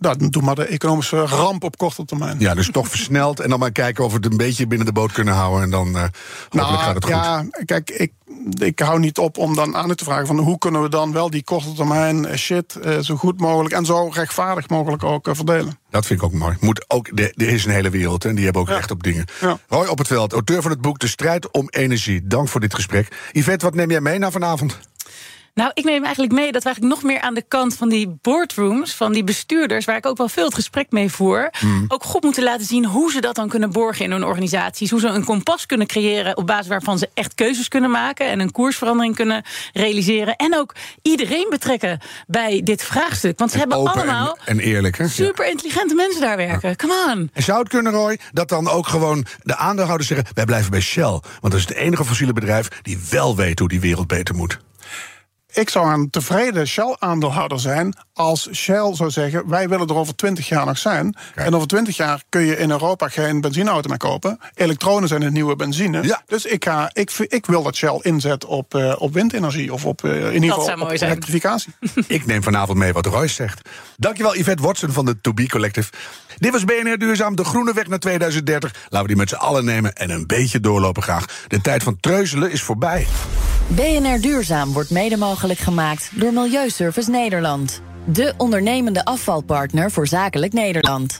Dat 0.00 0.32
doe 0.32 0.42
maar 0.42 0.54
de 0.54 0.64
economische 0.64 1.26
ramp 1.26 1.64
op 1.64 1.76
korte 1.76 2.04
termijn. 2.04 2.36
Ja, 2.38 2.54
dus 2.54 2.70
toch 2.70 2.88
versneld 2.88 3.40
en 3.40 3.50
dan 3.50 3.58
maar 3.58 3.72
kijken 3.72 4.04
of 4.04 4.10
we 4.10 4.16
het 4.16 4.26
een 4.26 4.36
beetje 4.36 4.66
binnen 4.66 4.86
de 4.86 4.92
boot 4.92 5.12
kunnen 5.12 5.34
houden. 5.34 5.62
En 5.62 5.70
dan 5.70 5.88
uh, 5.88 6.04
nou, 6.50 6.76
gaat 6.76 6.94
het 6.94 7.04
goed. 7.04 7.14
Ja, 7.14 7.44
kijk, 7.64 7.90
ik, 7.90 8.12
ik 8.58 8.78
hou 8.78 8.98
niet 8.98 9.18
op 9.18 9.38
om 9.38 9.54
dan 9.54 9.76
aan 9.76 9.94
te 9.94 10.04
vragen 10.04 10.26
van 10.26 10.38
hoe 10.38 10.58
kunnen 10.58 10.82
we 10.82 10.88
dan 10.88 11.12
wel 11.12 11.30
die 11.30 11.44
korte 11.44 11.72
termijn 11.72 12.38
shit 12.38 12.78
uh, 12.84 12.98
zo 12.98 13.16
goed 13.16 13.40
mogelijk 13.40 13.74
en 13.74 13.84
zo 13.84 14.08
rechtvaardig 14.08 14.68
mogelijk 14.68 15.02
ook 15.02 15.28
uh, 15.28 15.34
verdelen. 15.34 15.78
Dat 15.90 16.06
vind 16.06 16.20
ik 16.20 16.26
ook 16.26 16.32
mooi. 16.32 16.56
Moet 16.60 16.84
ook, 16.88 17.08
er 17.14 17.48
is 17.48 17.64
een 17.64 17.70
hele 17.70 17.90
wereld 17.90 18.24
en 18.24 18.34
die 18.34 18.44
hebben 18.44 18.62
ook 18.62 18.68
ja. 18.68 18.74
recht 18.74 18.90
op 18.90 19.02
dingen. 19.02 19.24
Ja. 19.40 19.58
Roy 19.68 19.86
op 19.86 19.98
het 19.98 20.06
veld, 20.06 20.32
auteur 20.32 20.62
van 20.62 20.70
het 20.70 20.80
boek 20.80 20.98
De 20.98 21.08
Strijd 21.08 21.50
om 21.50 21.68
Energie. 21.68 22.26
Dank 22.26 22.48
voor 22.48 22.60
dit 22.60 22.74
gesprek. 22.74 23.08
Yvette, 23.32 23.64
wat 23.64 23.74
neem 23.74 23.90
jij 23.90 24.00
mee 24.00 24.18
naar 24.18 24.32
vanavond? 24.32 24.78
Nou, 25.54 25.70
ik 25.74 25.84
neem 25.84 26.04
eigenlijk 26.04 26.32
mee 26.32 26.52
dat 26.52 26.62
we 26.62 26.68
eigenlijk 26.68 26.94
nog 26.94 27.12
meer 27.12 27.20
aan 27.20 27.34
de 27.34 27.44
kant 27.48 27.76
van 27.76 27.88
die 27.88 28.18
boardrooms, 28.22 28.94
van 28.94 29.12
die 29.12 29.24
bestuurders, 29.24 29.84
waar 29.84 29.96
ik 29.96 30.06
ook 30.06 30.16
wel 30.16 30.28
veel 30.28 30.44
het 30.44 30.54
gesprek 30.54 30.90
mee 30.90 31.10
voer, 31.10 31.50
mm. 31.60 31.84
ook 31.88 32.04
goed 32.04 32.22
moeten 32.22 32.42
laten 32.42 32.66
zien 32.66 32.86
hoe 32.86 33.12
ze 33.12 33.20
dat 33.20 33.34
dan 33.34 33.48
kunnen 33.48 33.72
borgen 33.72 34.04
in 34.04 34.10
hun 34.10 34.24
organisaties. 34.24 34.90
Hoe 34.90 35.00
ze 35.00 35.06
een 35.06 35.24
kompas 35.24 35.66
kunnen 35.66 35.86
creëren 35.86 36.36
op 36.36 36.46
basis 36.46 36.66
waarvan 36.66 36.98
ze 36.98 37.08
echt 37.14 37.34
keuzes 37.34 37.68
kunnen 37.68 37.90
maken 37.90 38.26
en 38.28 38.40
een 38.40 38.52
koersverandering 38.52 39.14
kunnen 39.14 39.44
realiseren. 39.72 40.36
En 40.36 40.56
ook 40.56 40.74
iedereen 41.02 41.46
betrekken 41.50 42.00
bij 42.26 42.60
dit 42.64 42.82
vraagstuk. 42.82 43.38
Want 43.38 43.50
ze 43.50 43.56
en 43.56 43.68
hebben 43.68 43.90
allemaal 43.92 44.38
en, 44.44 44.58
en 44.58 44.64
eerlijk, 44.64 44.98
hè? 44.98 45.08
super 45.08 45.48
intelligente 45.48 45.94
mensen 45.94 46.20
daar 46.20 46.36
werken. 46.36 46.68
Ja. 46.68 46.74
Come 46.74 47.12
on. 47.14 47.30
En 47.32 47.42
zou 47.42 47.58
het 47.58 47.68
kunnen, 47.68 47.92
Roy, 47.92 48.18
dat 48.32 48.48
dan 48.48 48.68
ook 48.68 48.86
gewoon 48.86 49.26
de 49.42 49.56
aandeelhouders 49.56 50.08
zeggen: 50.08 50.26
wij 50.34 50.44
blijven 50.44 50.70
bij 50.70 50.80
Shell? 50.80 51.20
Want 51.20 51.22
dat 51.40 51.54
is 51.54 51.68
het 51.68 51.74
enige 51.74 52.04
fossiele 52.04 52.32
bedrijf 52.32 52.68
die 52.82 52.98
wel 53.10 53.36
weet 53.36 53.58
hoe 53.58 53.68
die 53.68 53.80
wereld 53.80 54.06
beter 54.06 54.34
moet. 54.34 54.58
Ik 55.52 55.70
zou 55.70 55.92
een 55.92 56.10
tevreden 56.10 56.66
Shell-aandeelhouder 56.68 57.60
zijn 57.60 57.96
als 58.12 58.48
Shell 58.52 58.94
zou 58.94 59.10
zeggen: 59.10 59.48
wij 59.48 59.68
willen 59.68 59.88
er 59.88 59.94
over 59.94 60.16
20 60.16 60.48
jaar 60.48 60.66
nog 60.66 60.78
zijn. 60.78 61.16
Kijk. 61.34 61.46
En 61.46 61.54
over 61.54 61.68
20 61.68 61.96
jaar 61.96 62.22
kun 62.28 62.40
je 62.40 62.56
in 62.56 62.70
Europa 62.70 63.08
geen 63.08 63.40
benzineauto 63.40 63.88
meer 63.88 63.98
kopen. 63.98 64.38
Elektronen 64.54 65.08
zijn 65.08 65.20
de 65.20 65.30
nieuwe 65.30 65.56
benzine. 65.56 66.02
Ja. 66.02 66.22
Dus 66.26 66.44
ik, 66.44 66.64
ga, 66.64 66.90
ik, 66.92 67.10
ik 67.18 67.46
wil 67.46 67.62
dat 67.62 67.76
Shell 67.76 67.98
inzet 68.02 68.44
op, 68.44 68.74
uh, 68.74 68.94
op 68.98 69.12
windenergie 69.12 69.72
of 69.72 69.84
op, 69.84 70.04
uh, 70.04 70.26
in 70.26 70.42
ieder 70.42 70.58
geval 70.58 70.80
op 70.80 70.90
elektrificatie. 70.90 71.72
ik 72.06 72.26
neem 72.26 72.42
vanavond 72.42 72.78
mee 72.78 72.92
wat 72.92 73.06
Royce 73.06 73.34
zegt. 73.34 73.68
Dankjewel, 73.96 74.36
Yvette 74.36 74.62
Watson 74.62 74.90
van 74.90 75.04
de 75.04 75.20
To 75.20 75.32
Be 75.32 75.48
Collective. 75.48 75.90
Dit 76.36 76.52
was 76.52 76.64
BNR 76.64 76.98
Duurzaam, 76.98 77.36
de 77.36 77.44
groene 77.44 77.72
weg 77.72 77.86
naar 77.86 77.98
2030. 77.98 78.72
Laten 78.82 79.00
we 79.00 79.06
die 79.06 79.16
met 79.16 79.28
z'n 79.28 79.34
allen 79.34 79.64
nemen 79.64 79.94
en 79.94 80.10
een 80.10 80.26
beetje 80.26 80.60
doorlopen 80.60 81.02
graag. 81.02 81.24
De 81.48 81.60
tijd 81.60 81.82
van 81.82 82.00
treuzelen 82.00 82.50
is 82.50 82.62
voorbij. 82.62 83.06
BNR 83.68 84.20
Duurzaam 84.20 84.72
wordt 84.72 84.90
mede 84.90 85.16
mogelijk 85.16 85.58
gemaakt 85.58 86.20
door 86.20 86.32
Milieuservice 86.32 87.10
Nederland. 87.10 87.82
De 88.04 88.34
ondernemende 88.36 89.04
afvalpartner 89.04 89.90
voor 89.90 90.06
zakelijk 90.06 90.52
Nederland. 90.52 91.18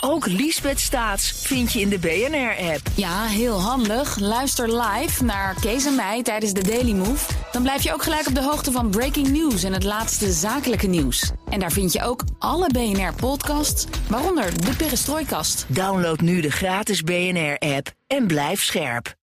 Ook 0.00 0.26
Liesbeth 0.26 0.80
Staats 0.80 1.32
vind 1.32 1.72
je 1.72 1.80
in 1.80 1.88
de 1.88 1.98
BNR-app. 1.98 2.80
Ja, 2.94 3.24
heel 3.24 3.60
handig. 3.60 4.18
Luister 4.18 4.82
live 4.82 5.24
naar 5.24 5.54
Kees 5.60 5.86
en 5.86 5.94
mij 5.94 6.22
tijdens 6.22 6.52
de 6.52 6.62
Daily 6.62 6.92
Move. 6.92 7.32
Dan 7.52 7.62
blijf 7.62 7.82
je 7.82 7.92
ook 7.92 8.02
gelijk 8.02 8.26
op 8.26 8.34
de 8.34 8.42
hoogte 8.42 8.72
van 8.72 8.90
breaking 8.90 9.28
news 9.28 9.62
en 9.62 9.72
het 9.72 9.84
laatste 9.84 10.32
zakelijke 10.32 10.86
nieuws. 10.86 11.30
En 11.50 11.60
daar 11.60 11.72
vind 11.72 11.92
je 11.92 12.02
ook 12.02 12.24
alle 12.38 12.66
BNR-podcasts, 12.72 13.86
waaronder 14.08 14.64
de 14.64 14.76
Perestrooikast. 14.76 15.66
Download 15.68 16.20
nu 16.20 16.40
de 16.40 16.50
gratis 16.50 17.02
BNR-app 17.02 17.90
en 18.06 18.26
blijf 18.26 18.62
scherp. 18.62 19.20